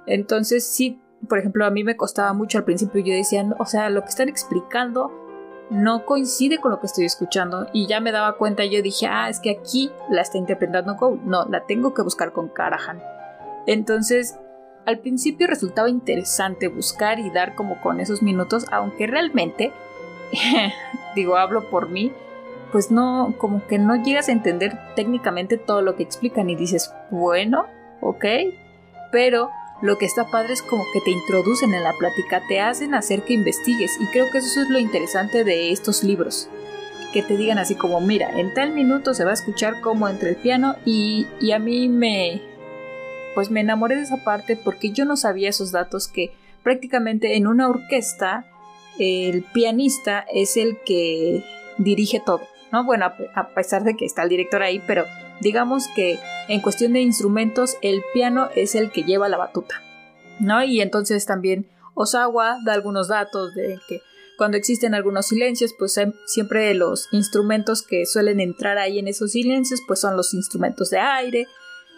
Entonces, 0.07 0.67
sí, 0.67 1.01
por 1.29 1.39
ejemplo, 1.39 1.65
a 1.65 1.71
mí 1.71 1.83
me 1.83 1.97
costaba 1.97 2.35
mucho 2.35 2.59
al 2.59 2.65
principio. 2.65 3.03
Yo 3.03 3.15
decía, 3.15 3.45
o 3.59 3.65
sea, 3.65 3.89
lo 3.89 4.03
que 4.03 4.09
están 4.09 4.29
explicando 4.29 5.28
no 5.71 6.05
coincide 6.05 6.59
con 6.59 6.71
lo 6.71 6.81
que 6.81 6.87
estoy 6.87 7.05
escuchando 7.05 7.67
y 7.73 7.87
ya 7.87 8.01
me 8.01 8.13
daba 8.13 8.37
cuenta 8.37 8.65
yo 8.65 8.83
dije, 8.83 9.07
ah, 9.07 9.29
es 9.29 9.41
que 9.41 9.51
aquí 9.51 9.91
la 10.11 10.23
está 10.23 10.39
interpretando 10.39 10.97
Cole, 10.97 11.21
no, 11.25 11.45
la 11.47 11.67
tengo 11.67 11.95
que 11.95 12.03
buscar 12.03 12.33
con 12.33 12.49
Karajan. 12.49 13.03
Entonces, 13.67 14.39
al 14.87 15.01
principio 15.01 15.47
resultaba 15.47 15.91
interesante 15.91 16.69
buscar 16.69 17.19
y 17.19 17.31
dar 17.31 17.55
como 17.55 17.81
con 17.81 18.01
esos 18.01 18.23
minutos, 18.23 18.67
aunque 18.73 19.07
realmente, 19.07 19.73
digo, 21.15 21.37
hablo 21.37 21.69
por 21.69 21.91
mí, 21.91 22.13
pues 22.73 22.91
no, 22.91 23.35
como 23.39 23.67
que 23.67 23.79
no 23.79 23.97
llegas 24.03 24.29
a 24.29 24.33
entender 24.33 24.79
técnicamente 24.95 25.59
todo 25.59 25.83
lo 25.83 25.97
que 25.97 26.03
explican 26.03 26.49
y 26.51 26.57
dices, 26.57 26.95
bueno, 27.11 27.67
ok, 28.01 28.25
pero 29.13 29.51
lo 29.81 29.97
que 29.97 30.07
está 30.07 30.31
padre 30.31 30.53
es 30.53 30.63
como 30.63 30.85
que 30.93 31.01
te 31.01 31.11
introducen 31.11 31.73
en 31.73 31.85
la 31.85 31.93
plática, 31.93 32.43
te 32.49 32.61
hacen 32.61 32.95
hacer 32.95 33.23
que 33.23 33.35
investigues 33.35 33.97
y 34.01 34.07
creo 34.07 34.27
que 34.31 34.39
eso 34.39 34.61
es 34.61 34.69
lo 34.69 34.79
interesante 34.79 35.45
de 35.45 35.71
estos 35.71 36.03
libros. 36.03 36.49
Que 37.13 37.23
te 37.23 37.37
digan 37.37 37.59
así 37.59 37.75
como, 37.75 38.01
mira, 38.01 38.39
en 38.39 38.53
tal 38.53 38.73
minuto 38.73 39.15
se 39.15 39.25
va 39.25 39.31
a 39.31 39.35
escuchar 39.35 39.81
como 39.81 40.09
entre 40.09 40.31
el 40.31 40.37
piano 40.37 40.75
y, 40.85 41.27
y 41.41 41.53
a 41.53 41.59
mí 41.59 41.89
me... 41.89 42.43
Pues 43.35 43.51
me 43.51 43.61
enamoré 43.61 43.97
de 43.97 44.03
esa 44.03 44.25
parte 44.25 44.57
porque 44.57 44.91
yo 44.91 45.05
no 45.05 45.17
sabía 45.17 45.49
esos 45.49 45.71
datos 45.71 46.09
que 46.09 46.33
prácticamente 46.65 47.37
en 47.37 47.47
una 47.47 47.69
orquesta 47.69 48.45
el 48.99 49.45
pianista 49.45 50.27
es 50.33 50.57
el 50.57 50.79
que 50.85 51.45
dirige 51.79 52.21
todo, 52.25 52.41
¿no? 52.73 52.85
Bueno, 52.85 53.13
a 53.35 53.49
pesar 53.51 53.85
de 53.85 53.97
que 53.97 54.05
está 54.05 54.25
el 54.25 54.29
director 54.29 54.61
ahí, 54.61 54.83
pero 54.85 55.05
digamos 55.41 55.87
que 55.95 56.19
en 56.49 56.61
cuestión 56.61 56.93
de 56.93 57.01
instrumentos 57.01 57.77
el 57.83 58.03
piano 58.13 58.49
es 58.55 58.75
el 58.75 58.91
que 58.91 59.03
lleva 59.03 59.29
la 59.29 59.37
batuta, 59.37 59.83
¿no? 60.41 60.63
Y 60.65 60.81
entonces 60.81 61.27
también 61.27 61.69
Osawa 61.95 62.59
da 62.65 62.73
algunos 62.75 63.09
datos 63.09 63.55
de 63.55 63.79
que 63.89 64.01
cuando 64.39 64.57
existen 64.57 64.95
algunos 64.95 65.27
silencios, 65.27 65.75
pues 65.77 65.99
siempre 66.27 66.73
los 66.73 67.09
instrumentos 67.11 67.83
que 67.83 68.07
suelen 68.07 68.39
entrar 68.39 68.79
ahí 68.79 69.01
en 69.01 69.09
esos 69.09 69.33
silencios, 69.33 69.83
pues 69.87 70.01
son 70.01 70.17
los 70.17 70.33
instrumentos 70.33 70.91
de 70.91 70.99
aire. 70.99 71.47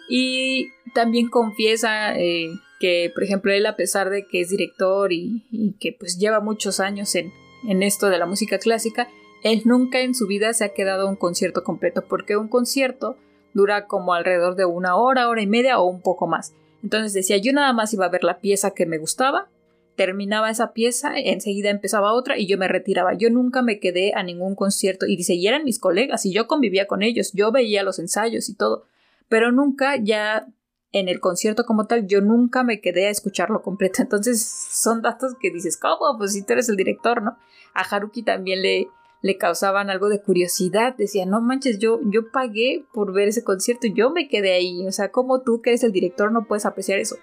Y 0.09 0.69
también 0.95 1.29
confiesa 1.29 2.17
eh, 2.17 2.49
que, 2.79 3.11
por 3.13 3.23
ejemplo, 3.23 3.53
él 3.53 3.67
a 3.67 3.75
pesar 3.75 4.09
de 4.09 4.25
que 4.25 4.41
es 4.41 4.49
director 4.49 5.13
y, 5.13 5.75
que 5.79 5.95
pues 5.97 6.17
lleva 6.17 6.39
muchos 6.39 6.79
años 6.79 7.13
en, 7.13 7.31
en 7.67 7.83
esto 7.83 8.09
de 8.09 8.17
la 8.17 8.25
música 8.25 8.57
clásica, 8.57 9.07
él 9.43 9.61
nunca 9.65 10.01
en 10.01 10.15
su 10.15 10.25
vida 10.25 10.51
se 10.53 10.65
ha 10.65 10.73
quedado 10.73 11.07
un 11.07 11.15
concierto 11.15 11.63
completo, 11.63 12.03
porque 12.09 12.37
un 12.37 12.47
concierto 12.47 13.17
dura 13.53 13.87
como 13.87 14.13
alrededor 14.13 14.55
de 14.55 14.65
una 14.65 14.95
hora, 14.95 15.27
hora 15.27 15.41
y 15.41 15.47
media 15.47 15.79
o 15.79 15.85
un 15.85 16.01
poco 16.01 16.27
más. 16.27 16.53
Entonces 16.83 17.13
decía, 17.13 17.37
yo 17.37 17.53
nada 17.53 17.73
más 17.73 17.93
iba 17.93 18.05
a 18.05 18.09
ver 18.09 18.23
la 18.23 18.39
pieza 18.39 18.71
que 18.71 18.85
me 18.85 18.97
gustaba, 18.97 19.49
terminaba 19.95 20.49
esa 20.49 20.73
pieza, 20.73 21.11
enseguida 21.15 21.69
empezaba 21.69 22.13
otra 22.13 22.37
y 22.37 22.47
yo 22.47 22.57
me 22.57 22.67
retiraba. 22.67 23.13
Yo 23.13 23.29
nunca 23.29 23.61
me 23.61 23.79
quedé 23.79 24.13
a 24.15 24.23
ningún 24.23 24.55
concierto 24.55 25.05
y 25.05 25.15
dice, 25.15 25.35
y 25.35 25.47
eran 25.47 25.63
mis 25.63 25.79
colegas 25.79 26.25
y 26.25 26.33
yo 26.33 26.47
convivía 26.47 26.87
con 26.87 27.03
ellos, 27.03 27.31
yo 27.33 27.51
veía 27.51 27.83
los 27.83 27.99
ensayos 27.99 28.49
y 28.49 28.55
todo, 28.55 28.85
pero 29.29 29.51
nunca 29.51 29.97
ya 29.97 30.47
en 30.91 31.07
el 31.07 31.19
concierto 31.19 31.65
como 31.65 31.87
tal, 31.87 32.07
yo 32.07 32.21
nunca 32.21 32.63
me 32.63 32.81
quedé 32.81 33.07
a 33.07 33.11
escucharlo 33.11 33.61
completo. 33.61 34.01
Entonces 34.01 34.43
son 34.43 35.01
datos 35.01 35.35
que 35.39 35.51
dices, 35.51 35.77
¿cómo? 35.77 36.17
Pues 36.17 36.33
si 36.33 36.43
tú 36.43 36.53
eres 36.53 36.69
el 36.69 36.75
director, 36.75 37.21
¿no? 37.21 37.37
A 37.73 37.81
Haruki 37.81 38.23
también 38.23 38.61
le, 38.61 38.87
le 39.21 39.37
causaban 39.37 39.89
algo 39.89 40.09
de 40.09 40.21
curiosidad. 40.21 40.95
Decía, 40.97 41.25
no 41.25 41.41
manches, 41.41 41.79
yo, 41.79 41.99
yo 42.03 42.31
pagué 42.31 42.85
por 42.91 43.13
ver 43.13 43.27
ese 43.27 43.43
concierto 43.43 43.87
yo 43.87 44.09
me 44.09 44.27
quedé 44.27 44.53
ahí. 44.53 44.87
O 44.87 44.91
sea, 44.91 45.11
como 45.11 45.41
tú 45.41 45.61
que 45.61 45.71
eres 45.71 45.83
el 45.83 45.91
director 45.91 46.31
no 46.31 46.45
puedes 46.45 46.65
apreciar 46.65 46.99
eso. 46.99 47.17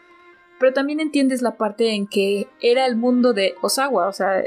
Pero 0.60 0.72
también 0.72 1.00
entiendes 1.00 1.42
la 1.42 1.56
parte 1.56 1.94
en 1.94 2.06
que 2.06 2.48
era 2.60 2.86
el 2.86 2.96
mundo 2.96 3.32
de 3.32 3.54
Osawa. 3.62 4.08
O 4.08 4.12
sea, 4.12 4.42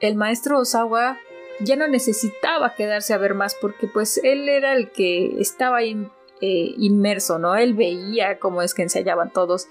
el 0.00 0.14
maestro 0.16 0.58
Osawa 0.58 1.18
ya 1.60 1.76
no 1.76 1.88
necesitaba 1.88 2.74
quedarse 2.74 3.14
a 3.14 3.18
ver 3.18 3.34
más 3.34 3.54
porque 3.54 3.86
pues 3.86 4.20
él 4.22 4.48
era 4.48 4.74
el 4.74 4.90
que 4.90 5.40
estaba 5.40 5.82
eh, 5.82 5.94
inmerso, 6.40 7.38
¿no? 7.38 7.56
Él 7.56 7.74
veía 7.74 8.38
cómo 8.38 8.62
es 8.62 8.74
que 8.74 8.82
ensayaban 8.82 9.32
todos. 9.32 9.68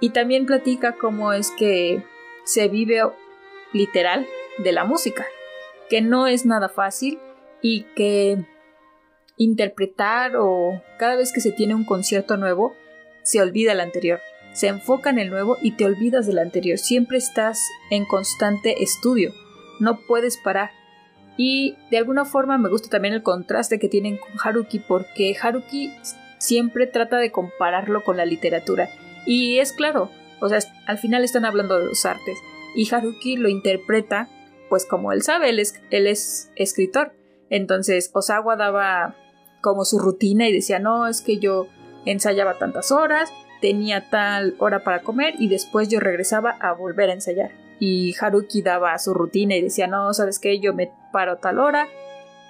Y 0.00 0.10
también 0.10 0.44
platica 0.44 0.96
cómo 0.98 1.32
es 1.32 1.50
que 1.50 2.02
se 2.44 2.68
vive 2.68 3.00
literal 3.72 4.26
de 4.58 4.72
la 4.72 4.84
música 4.84 5.26
que 5.88 6.00
no 6.00 6.26
es 6.26 6.46
nada 6.46 6.68
fácil 6.68 7.18
y 7.62 7.82
que 7.94 8.44
interpretar 9.36 10.36
o 10.36 10.82
cada 10.98 11.16
vez 11.16 11.32
que 11.32 11.40
se 11.40 11.52
tiene 11.52 11.74
un 11.74 11.84
concierto 11.84 12.36
nuevo 12.36 12.74
se 13.22 13.40
olvida 13.40 13.72
el 13.72 13.80
anterior. 13.80 14.20
Se 14.52 14.68
enfoca 14.68 15.10
en 15.10 15.18
el 15.18 15.30
nuevo 15.30 15.58
y 15.60 15.72
te 15.72 15.84
olvidas 15.84 16.26
del 16.26 16.38
anterior. 16.38 16.78
Siempre 16.78 17.18
estás 17.18 17.60
en 17.90 18.06
constante 18.06 18.82
estudio. 18.82 19.32
No 19.80 20.00
puedes 20.06 20.38
parar. 20.38 20.70
Y 21.36 21.76
de 21.90 21.98
alguna 21.98 22.24
forma 22.24 22.56
me 22.56 22.70
gusta 22.70 22.88
también 22.88 23.12
el 23.12 23.22
contraste 23.22 23.78
que 23.78 23.90
tienen 23.90 24.16
con 24.16 24.30
Haruki 24.42 24.78
porque 24.78 25.36
Haruki 25.40 25.92
siempre 26.38 26.86
trata 26.86 27.18
de 27.18 27.30
compararlo 27.30 28.02
con 28.02 28.16
la 28.16 28.24
literatura. 28.24 28.88
Y 29.26 29.58
es 29.58 29.72
claro, 29.72 30.10
o 30.40 30.48
sea, 30.48 30.60
al 30.86 30.98
final 30.98 31.24
están 31.24 31.44
hablando 31.44 31.78
de 31.78 31.86
los 31.86 32.06
artes. 32.06 32.38
Y 32.74 32.92
Haruki 32.92 33.36
lo 33.36 33.48
interpreta, 33.48 34.28
pues 34.68 34.84
como 34.86 35.12
él 35.12 35.22
sabe, 35.22 35.50
él 35.50 35.58
es, 35.58 35.80
él 35.90 36.06
es 36.06 36.50
escritor. 36.56 37.12
Entonces 37.50 38.10
Osawa 38.12 38.56
daba 38.56 39.14
como 39.60 39.84
su 39.84 39.98
rutina 39.98 40.48
y 40.48 40.52
decía, 40.52 40.78
no, 40.78 41.06
es 41.06 41.20
que 41.20 41.38
yo 41.38 41.66
ensayaba 42.04 42.58
tantas 42.58 42.92
horas, 42.92 43.30
tenía 43.60 44.10
tal 44.10 44.54
hora 44.58 44.84
para 44.84 45.02
comer 45.02 45.34
y 45.38 45.48
después 45.48 45.88
yo 45.88 46.00
regresaba 46.00 46.50
a 46.60 46.72
volver 46.72 47.10
a 47.10 47.14
ensayar. 47.14 47.50
Y 47.78 48.14
Haruki 48.18 48.62
daba 48.62 48.98
su 48.98 49.12
rutina 49.12 49.56
y 49.56 49.62
decía, 49.62 49.86
no, 49.86 50.12
sabes 50.14 50.38
qué, 50.38 50.60
yo 50.60 50.72
me 50.72 50.90
paro 51.12 51.38
tal 51.38 51.58
hora, 51.58 51.88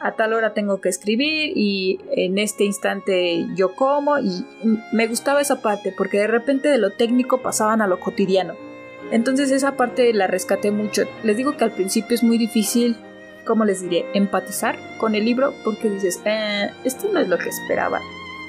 a 0.00 0.12
tal 0.12 0.34
hora 0.34 0.52
tengo 0.52 0.80
que 0.80 0.88
escribir 0.88 1.52
y 1.56 2.00
en 2.10 2.38
este 2.38 2.64
instante 2.64 3.46
yo 3.54 3.74
como 3.74 4.18
y 4.18 4.44
me 4.92 5.06
gustaba 5.06 5.40
esa 5.40 5.62
parte 5.62 5.92
porque 5.96 6.18
de 6.18 6.26
repente 6.26 6.68
de 6.68 6.78
lo 6.78 6.92
técnico 6.92 7.42
pasaban 7.42 7.80
a 7.80 7.86
lo 7.86 7.98
cotidiano. 7.98 8.65
Entonces 9.10 9.50
esa 9.50 9.76
parte 9.76 10.12
la 10.12 10.26
rescaté 10.26 10.70
mucho. 10.70 11.04
Les 11.22 11.36
digo 11.36 11.56
que 11.56 11.64
al 11.64 11.72
principio 11.72 12.14
es 12.14 12.22
muy 12.22 12.38
difícil, 12.38 12.96
¿cómo 13.44 13.64
les 13.64 13.82
diré? 13.82 14.06
Empatizar 14.14 14.76
con 14.98 15.14
el 15.14 15.24
libro 15.24 15.54
porque 15.64 15.90
dices, 15.90 16.20
eh, 16.24 16.70
esto 16.84 17.08
no 17.12 17.20
es 17.20 17.28
lo 17.28 17.38
que 17.38 17.48
esperaba. 17.48 18.00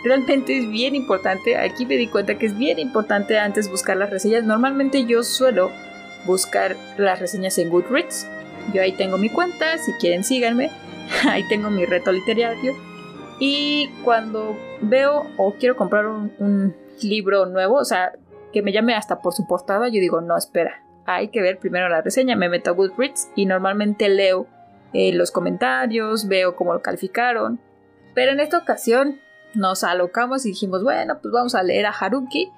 Realmente 0.04 0.58
es 0.58 0.70
bien 0.70 0.96
importante, 0.96 1.58
aquí 1.58 1.86
me 1.86 1.98
di 1.98 2.08
cuenta 2.08 2.38
que 2.38 2.46
es 2.46 2.58
bien 2.58 2.80
importante 2.80 3.38
antes 3.38 3.70
buscar 3.70 3.98
las 3.98 4.10
reseñas. 4.10 4.44
Normalmente 4.44 5.06
yo 5.06 5.24
suelo 5.24 5.72
buscar 6.26 6.76
las 6.98 7.20
reseñas 7.20 7.58
en 7.58 7.70
Goodreads. 7.70 8.28
Yo 8.74 8.82
ahí 8.82 8.94
tengo 8.94 9.18
mi 9.18 9.30
cuenta, 9.30 9.78
si 9.78 9.94
quieren 9.94 10.24
síganme 10.24 10.70
ahí 11.30 11.48
tengo 11.48 11.70
mi 11.70 11.86
reto 11.86 12.12
literario. 12.12 12.76
Y 13.40 13.90
cuando 14.04 14.58
veo 14.82 15.28
o 15.38 15.54
quiero 15.54 15.76
comprar 15.76 16.08
un, 16.08 16.76
libro 17.02 17.46
nuevo, 17.46 17.76
o 17.76 17.86
sea, 17.86 18.14
que 18.54 18.62
me 18.62 18.72
llame 18.72 18.96
hasta 18.96 19.22
por 19.22 19.34
su 19.34 19.48
portada, 19.48 19.88
yo 19.88 20.00
digo, 20.00 20.22
no, 20.22 20.38
espera, 20.38 20.84
hay 21.06 21.30
que 21.30 21.42
ver 21.42 21.60
primero 21.60 21.90
la 21.90 22.02
reseña, 22.02 22.36
me 22.36 22.50
meto 22.50 22.70
a 22.70 22.74
Goodreads 22.74 23.30
y 23.36 23.46
normalmente 23.46 24.10
leo 24.10 24.48
eh, 24.94 25.14
los 25.14 25.32
comentarios, 25.32 26.28
veo 26.28 26.56
cómo 26.56 26.74
lo 26.74 26.82
calificaron. 26.82 27.60
Pero 28.14 28.32
en 28.32 28.40
esta 28.40 28.58
ocasión 28.58 29.20
nos 29.54 29.84
alocamos 29.84 30.46
y 30.46 30.50
dijimos, 30.50 30.84
bueno, 30.84 31.20
pues 31.22 31.32
vamos 31.32 31.56
a 31.56 31.64
leer 31.64 31.86
a 31.86 31.92
Haruki. 31.92 32.52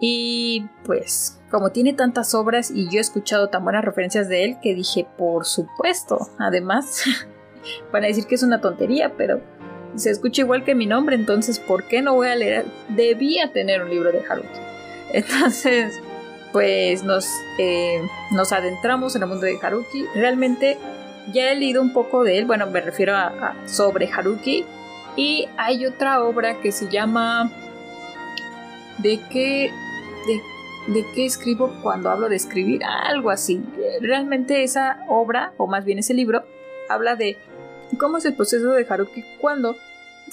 Y 0.00 0.66
pues, 0.84 1.40
como 1.50 1.70
tiene 1.70 1.92
tantas 1.92 2.34
obras 2.34 2.70
y 2.70 2.90
yo 2.90 2.98
he 2.98 3.00
escuchado 3.00 3.48
tan 3.48 3.62
buenas 3.64 3.84
referencias 3.84 4.28
de 4.28 4.44
él, 4.44 4.56
que 4.60 4.74
dije, 4.74 5.06
por 5.16 5.46
supuesto, 5.46 6.18
además, 6.38 7.04
Van 7.92 8.04
a 8.04 8.08
decir 8.08 8.26
que 8.26 8.34
es 8.34 8.42
una 8.42 8.60
tontería, 8.60 9.12
pero 9.16 9.40
se 9.96 10.10
escucha 10.10 10.42
igual 10.42 10.64
que 10.64 10.74
mi 10.74 10.86
nombre, 10.86 11.16
entonces 11.16 11.58
¿por 11.58 11.84
qué 11.84 12.02
no 12.02 12.14
voy 12.14 12.28
a 12.28 12.36
leer? 12.36 12.66
Debía 12.88 13.52
tener 13.52 13.82
un 13.82 13.90
libro 13.90 14.12
de 14.12 14.22
Haruki. 14.28 14.63
Entonces, 15.14 16.00
pues 16.52 17.02
nos, 17.04 17.26
eh, 17.58 18.00
nos 18.32 18.52
adentramos 18.52 19.16
en 19.16 19.22
el 19.22 19.28
mundo 19.28 19.46
de 19.46 19.58
Haruki. 19.60 20.06
Realmente 20.14 20.78
ya 21.32 21.50
he 21.50 21.56
leído 21.56 21.80
un 21.80 21.92
poco 21.92 22.24
de 22.24 22.38
él, 22.38 22.44
bueno, 22.44 22.66
me 22.66 22.80
refiero 22.80 23.16
a, 23.16 23.54
sobre 23.66 24.10
Haruki. 24.10 24.64
Y 25.16 25.48
hay 25.56 25.86
otra 25.86 26.22
obra 26.24 26.60
que 26.60 26.72
se 26.72 26.88
llama 26.88 27.50
¿De 28.98 29.20
qué, 29.30 29.72
de, 30.26 30.92
de 30.92 31.04
qué 31.14 31.26
escribo 31.26 31.72
cuando 31.82 32.10
hablo 32.10 32.28
de 32.28 32.36
escribir? 32.36 32.82
Algo 32.84 33.30
así. 33.30 33.62
Realmente 34.00 34.62
esa 34.62 35.04
obra, 35.08 35.52
o 35.56 35.66
más 35.66 35.84
bien 35.84 35.98
ese 35.98 36.14
libro, 36.14 36.44
habla 36.88 37.16
de 37.16 37.38
cómo 37.98 38.18
es 38.18 38.24
el 38.24 38.34
proceso 38.34 38.70
de 38.70 38.86
Haruki 38.88 39.24
cuando 39.40 39.76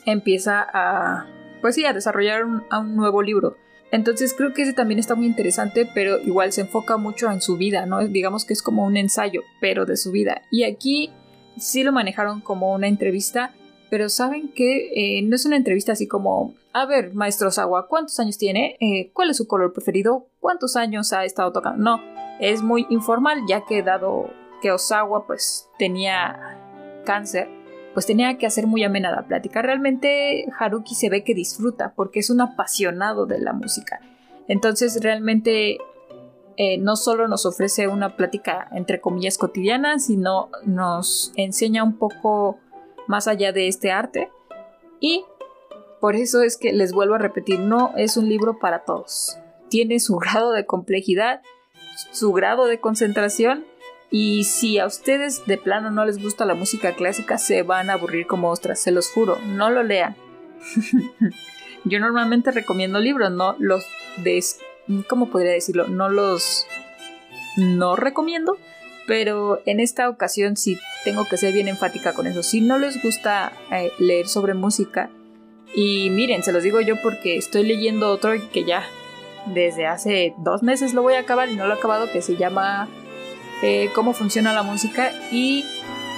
empieza 0.05 0.65
a, 0.73 1.27
pues 1.61 1.75
sí, 1.75 1.85
a 1.85 1.93
desarrollar 1.93 2.45
un, 2.45 2.95
nuevo 2.95 3.21
libro. 3.21 3.57
Entonces 3.91 4.33
creo 4.33 4.53
que 4.53 4.61
ese 4.63 4.73
también 4.73 4.99
está 4.99 5.15
muy 5.15 5.25
interesante, 5.25 5.87
pero 5.93 6.19
igual 6.21 6.51
se 6.53 6.61
enfoca 6.61 6.97
mucho 6.97 7.29
en 7.29 7.41
su 7.41 7.57
vida, 7.57 7.85
¿no? 7.85 8.07
Digamos 8.07 8.45
que 8.45 8.53
es 8.53 8.61
como 8.61 8.85
un 8.85 8.97
ensayo, 8.97 9.41
pero 9.59 9.85
de 9.85 9.97
su 9.97 10.11
vida. 10.11 10.43
Y 10.49 10.63
aquí 10.63 11.11
sí 11.57 11.83
lo 11.83 11.91
manejaron 11.91 12.39
como 12.41 12.73
una 12.73 12.87
entrevista, 12.87 13.53
pero 13.89 14.07
saben 14.07 14.49
que 14.53 15.17
eh, 15.17 15.21
no 15.23 15.35
es 15.35 15.45
una 15.45 15.57
entrevista 15.57 15.91
así 15.91 16.07
como, 16.07 16.55
a 16.71 16.85
ver, 16.85 17.13
maestro 17.13 17.51
Sawa, 17.51 17.87
¿cuántos 17.87 18.17
años 18.19 18.37
tiene? 18.37 18.77
Eh, 18.79 19.11
¿Cuál 19.13 19.31
es 19.31 19.37
su 19.37 19.47
color 19.47 19.73
preferido? 19.73 20.27
¿Cuántos 20.39 20.77
años 20.77 21.11
ha 21.11 21.25
estado 21.25 21.51
tocando? 21.51 21.83
No, 21.83 22.01
es 22.39 22.61
muy 22.61 22.87
informal, 22.89 23.39
ya 23.47 23.65
que 23.65 23.83
dado 23.83 24.29
que 24.61 24.71
Osawa 24.71 25.27
pues 25.27 25.67
tenía 25.77 26.57
cáncer, 27.05 27.49
pues 27.93 28.05
tenía 28.05 28.37
que 28.37 28.45
hacer 28.45 28.67
muy 28.67 28.83
amena 28.83 29.11
la 29.11 29.27
plática. 29.27 29.61
Realmente 29.61 30.45
Haruki 30.57 30.95
se 30.95 31.09
ve 31.09 31.23
que 31.23 31.33
disfruta 31.33 31.93
porque 31.95 32.19
es 32.19 32.29
un 32.29 32.41
apasionado 32.41 33.25
de 33.25 33.39
la 33.39 33.53
música. 33.53 33.99
Entonces 34.47 35.01
realmente 35.01 35.77
eh, 36.57 36.77
no 36.77 36.95
solo 36.95 37.27
nos 37.27 37.45
ofrece 37.45 37.87
una 37.87 38.15
plática 38.15 38.67
entre 38.71 39.01
comillas 39.01 39.37
cotidiana, 39.37 39.99
sino 39.99 40.49
nos 40.65 41.31
enseña 41.35 41.83
un 41.83 41.97
poco 41.97 42.59
más 43.07 43.27
allá 43.27 43.51
de 43.51 43.67
este 43.67 43.91
arte. 43.91 44.29
Y 44.99 45.25
por 45.99 46.15
eso 46.15 46.41
es 46.41 46.57
que 46.57 46.73
les 46.73 46.93
vuelvo 46.93 47.15
a 47.15 47.19
repetir, 47.19 47.59
no 47.59 47.93
es 47.95 48.17
un 48.17 48.29
libro 48.29 48.59
para 48.59 48.83
todos. 48.85 49.37
Tiene 49.69 49.99
su 49.99 50.15
grado 50.17 50.51
de 50.51 50.65
complejidad, 50.65 51.41
su 52.11 52.31
grado 52.31 52.65
de 52.65 52.79
concentración 52.79 53.65
y 54.11 54.43
si 54.43 54.77
a 54.77 54.85
ustedes 54.85 55.45
de 55.45 55.57
plano 55.57 55.89
no 55.89 56.03
les 56.03 56.21
gusta 56.21 56.43
la 56.43 56.53
música 56.53 56.93
clásica, 56.95 57.37
se 57.37 57.63
van 57.63 57.89
a 57.89 57.93
aburrir 57.93 58.27
como 58.27 58.49
ostras, 58.49 58.81
se 58.81 58.91
los 58.91 59.09
juro, 59.09 59.39
no 59.45 59.69
lo 59.69 59.83
lean. 59.83 60.17
Yo 61.85 61.99
normalmente 61.99 62.51
recomiendo 62.51 62.99
libros, 62.99 63.31
no 63.31 63.55
los 63.57 63.87
de... 64.17 64.43
¿Cómo 65.07 65.29
podría 65.29 65.53
decirlo? 65.53 65.87
No 65.87 66.09
los... 66.09 66.67
No 67.55 67.95
recomiendo, 67.95 68.57
pero 69.07 69.61
en 69.65 69.79
esta 69.79 70.09
ocasión 70.09 70.57
sí 70.57 70.77
tengo 71.05 71.25
que 71.25 71.37
ser 71.37 71.53
bien 71.53 71.69
enfática 71.69 72.13
con 72.13 72.27
eso. 72.27 72.43
Si 72.43 72.59
no 72.59 72.77
les 72.77 73.01
gusta 73.01 73.53
eh, 73.71 73.91
leer 73.97 74.27
sobre 74.27 74.53
música, 74.53 75.09
y 75.73 76.09
miren, 76.09 76.43
se 76.43 76.51
los 76.51 76.63
digo 76.63 76.81
yo 76.81 77.01
porque 77.01 77.37
estoy 77.37 77.63
leyendo 77.63 78.09
otro 78.09 78.31
que 78.51 78.65
ya 78.65 78.83
desde 79.45 79.87
hace 79.87 80.33
dos 80.39 80.63
meses 80.63 80.93
lo 80.93 81.01
voy 81.01 81.13
a 81.13 81.19
acabar 81.19 81.49
y 81.49 81.55
no 81.55 81.65
lo 81.65 81.73
he 81.73 81.77
acabado, 81.77 82.11
que 82.11 82.21
se 82.21 82.35
llama 82.35 82.89
cómo 83.93 84.13
funciona 84.13 84.53
la 84.53 84.63
música 84.63 85.11
y 85.31 85.65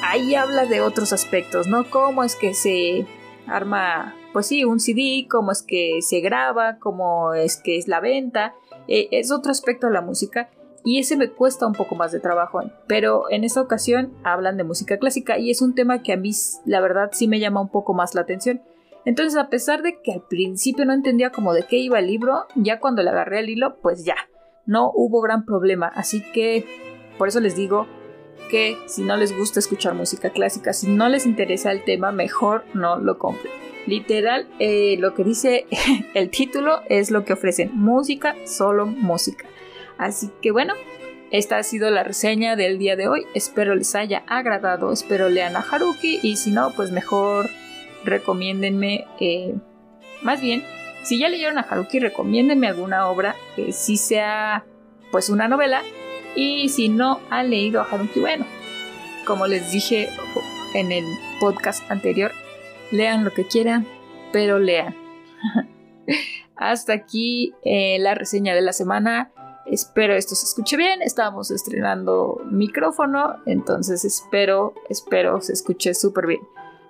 ahí 0.03 0.35
habla 0.35 0.65
de 0.65 0.81
otros 0.81 1.13
aspectos, 1.13 1.67
¿no? 1.67 1.89
Cómo 1.89 2.23
es 2.23 2.35
que 2.35 2.53
se 2.53 3.05
arma, 3.47 4.15
pues 4.31 4.47
sí, 4.47 4.65
un 4.65 4.79
CD, 4.79 5.27
cómo 5.29 5.51
es 5.51 5.61
que 5.61 5.99
se 6.01 6.19
graba, 6.19 6.77
cómo 6.79 7.33
es 7.33 7.57
que 7.57 7.77
es 7.77 7.87
la 7.87 7.99
venta, 7.99 8.53
eh, 8.87 9.07
es 9.11 9.31
otro 9.31 9.51
aspecto 9.51 9.87
de 9.87 9.93
la 9.93 10.01
música 10.01 10.49
y 10.85 10.99
ese 10.99 11.15
me 11.15 11.29
cuesta 11.29 11.65
un 11.65 11.73
poco 11.73 11.95
más 11.95 12.11
de 12.11 12.19
trabajo, 12.19 12.61
pero 12.87 13.29
en 13.29 13.43
esta 13.43 13.61
ocasión 13.61 14.13
hablan 14.23 14.57
de 14.57 14.65
música 14.65 14.97
clásica 14.97 15.37
y 15.37 15.49
es 15.49 15.61
un 15.61 15.75
tema 15.75 16.01
que 16.01 16.13
a 16.13 16.17
mí 16.17 16.31
la 16.65 16.81
verdad 16.81 17.09
sí 17.13 17.27
me 17.27 17.39
llama 17.39 17.61
un 17.61 17.69
poco 17.69 17.93
más 17.93 18.15
la 18.15 18.21
atención. 18.21 18.61
Entonces, 19.05 19.37
a 19.37 19.49
pesar 19.49 19.81
de 19.81 20.01
que 20.01 20.13
al 20.13 20.21
principio 20.21 20.85
no 20.85 20.93
entendía 20.93 21.29
como 21.29 21.53
de 21.53 21.63
qué 21.63 21.75
iba 21.77 21.99
el 21.99 22.07
libro, 22.07 22.45
ya 22.55 22.79
cuando 22.79 23.03
le 23.03 23.09
agarré 23.09 23.39
el 23.39 23.49
hilo, 23.49 23.77
pues 23.81 24.05
ya, 24.05 24.15
no 24.65 24.91
hubo 24.93 25.19
gran 25.19 25.45
problema. 25.45 25.87
Así 25.87 26.21
que 26.31 26.65
por 27.23 27.29
eso 27.29 27.39
les 27.39 27.55
digo 27.55 27.87
que 28.49 28.77
si 28.85 29.01
no 29.01 29.15
les 29.15 29.33
gusta 29.33 29.57
escuchar 29.57 29.93
música 29.93 30.31
clásica, 30.31 30.73
si 30.73 30.89
no 30.89 31.07
les 31.07 31.25
interesa 31.25 31.71
el 31.71 31.85
tema, 31.85 32.11
mejor 32.11 32.65
no 32.73 32.99
lo 32.99 33.17
compren. 33.17 33.53
Literal, 33.85 34.45
eh, 34.59 34.97
lo 34.99 35.13
que 35.13 35.23
dice 35.23 35.65
el 36.15 36.29
título 36.29 36.81
es 36.89 37.11
lo 37.11 37.23
que 37.23 37.31
ofrecen. 37.31 37.71
Música, 37.75 38.35
solo 38.43 38.85
música. 38.85 39.45
Así 39.97 40.31
que 40.41 40.51
bueno, 40.51 40.73
esta 41.31 41.59
ha 41.59 41.63
sido 41.63 41.89
la 41.91 42.03
reseña 42.03 42.57
del 42.57 42.77
día 42.77 42.97
de 42.97 43.07
hoy. 43.07 43.25
Espero 43.33 43.73
les 43.73 43.95
haya 43.95 44.25
agradado. 44.27 44.91
Espero 44.91 45.29
lean 45.29 45.55
a 45.55 45.61
Haruki. 45.61 46.19
Y 46.23 46.35
si 46.35 46.51
no, 46.51 46.71
pues 46.71 46.91
mejor 46.91 47.49
recomiéndenme. 48.03 49.07
Eh, 49.21 49.55
más 50.23 50.41
bien, 50.41 50.61
si 51.03 51.19
ya 51.19 51.29
leyeron 51.29 51.57
a 51.57 51.61
Haruki, 51.61 51.99
recomiéndenme 51.99 52.67
alguna 52.67 53.07
obra 53.07 53.33
que 53.55 53.71
sí 53.71 53.95
sea 53.95 54.65
pues 55.09 55.29
una 55.29 55.47
novela 55.47 55.83
y 56.35 56.69
si 56.69 56.89
no 56.89 57.19
han 57.29 57.49
leído 57.49 57.81
a 57.81 57.85
Haruki, 57.85 58.19
bueno, 58.19 58.45
como 59.25 59.47
les 59.47 59.71
dije 59.71 60.09
en 60.73 60.91
el 60.91 61.05
podcast 61.39 61.89
anterior, 61.91 62.31
lean 62.91 63.23
lo 63.23 63.31
que 63.31 63.45
quieran, 63.45 63.87
pero 64.31 64.59
lean. 64.59 64.95
Hasta 66.55 66.93
aquí 66.93 67.53
eh, 67.63 67.97
la 67.99 68.15
reseña 68.15 68.53
de 68.55 68.61
la 68.61 68.73
semana. 68.73 69.31
Espero 69.65 70.13
esto 70.13 70.35
se 70.35 70.45
escuche 70.45 70.77
bien. 70.77 71.01
Estamos 71.01 71.51
estrenando 71.51 72.41
micrófono, 72.49 73.37
entonces 73.45 74.05
espero, 74.05 74.73
espero 74.89 75.41
se 75.41 75.53
escuche 75.53 75.93
súper 75.93 76.27
bien. 76.27 76.41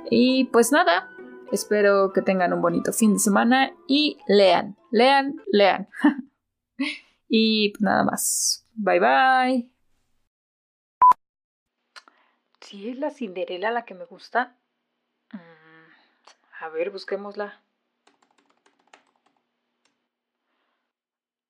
Y 0.10 0.46
pues 0.46 0.72
nada, 0.72 1.10
espero 1.52 2.12
que 2.14 2.22
tengan 2.22 2.54
un 2.54 2.62
bonito 2.62 2.94
fin 2.94 3.14
de 3.14 3.20
semana 3.20 3.74
y 3.88 4.18
lean, 4.28 4.76
lean, 4.92 5.36
lean. 5.52 5.88
y 7.30 7.74
nada 7.80 8.04
más. 8.04 8.63
Bye 8.76 9.00
bye. 9.00 9.70
Si 12.62 12.90
es 12.90 12.98
la 12.98 13.12
Cinderela 13.12 13.70
la 13.72 13.86
que 13.86 13.94
me 13.94 14.06
gusta. 14.06 14.58
Mm, 15.32 16.64
a 16.64 16.70
ver, 16.70 16.90
busquémosla. 16.90 17.62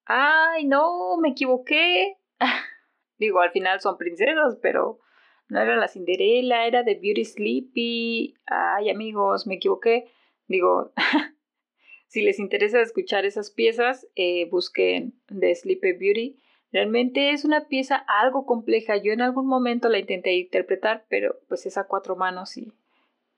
Ay, 0.05 0.65
no, 0.65 1.17
me 1.17 1.29
equivoqué. 1.29 2.17
Digo, 3.17 3.39
al 3.39 3.51
final 3.51 3.79
son 3.79 3.97
princesas, 3.97 4.57
pero 4.61 4.99
no 5.47 5.61
era 5.61 5.77
la 5.77 5.87
Cinderella, 5.87 6.67
era 6.67 6.83
de 6.83 6.95
Beauty 6.95 7.23
Sleepy. 7.23 8.35
Ay, 8.45 8.89
amigos, 8.89 9.47
me 9.47 9.55
equivoqué. 9.55 10.11
Digo, 10.47 10.91
si 12.07 12.21
les 12.21 12.39
interesa 12.39 12.81
escuchar 12.81 13.25
esas 13.25 13.49
piezas, 13.49 14.07
eh, 14.15 14.49
busquen 14.49 15.13
de 15.29 15.55
Sleepy 15.55 15.93
Beauty. 15.93 16.42
Realmente 16.73 17.29
es 17.29 17.45
una 17.45 17.69
pieza 17.69 17.95
algo 17.95 18.45
compleja. 18.45 18.97
Yo 18.97 19.13
en 19.13 19.21
algún 19.21 19.47
momento 19.47 19.87
la 19.87 19.99
intenté 19.99 20.33
interpretar, 20.33 21.05
pero 21.07 21.39
pues 21.47 21.65
es 21.65 21.77
a 21.77 21.87
cuatro 21.87 22.17
manos 22.17 22.57
y 22.57 22.73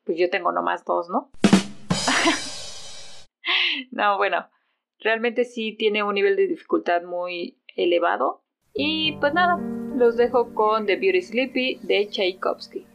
pues 0.04 0.18
yo 0.18 0.32
tengo 0.32 0.52
nomás 0.52 0.84
dos, 0.86 1.10
¿no? 1.10 1.30
no, 3.92 4.18
bueno, 4.18 4.48
Realmente 5.00 5.46
sí 5.46 5.74
tiene 5.74 6.04
un 6.04 6.16
nivel 6.16 6.36
de 6.36 6.48
dificultad 6.48 7.04
muy 7.04 7.58
elevado. 7.76 8.44
Y 8.74 9.14
pues 9.20 9.34
nada, 9.34 9.58
los 9.96 10.18
dejo 10.18 10.54
con 10.54 10.86
The 10.86 10.96
Beauty 10.96 11.22
Sleepy 11.22 11.80
de 11.84 12.08
Tchaikovsky. 12.08 12.86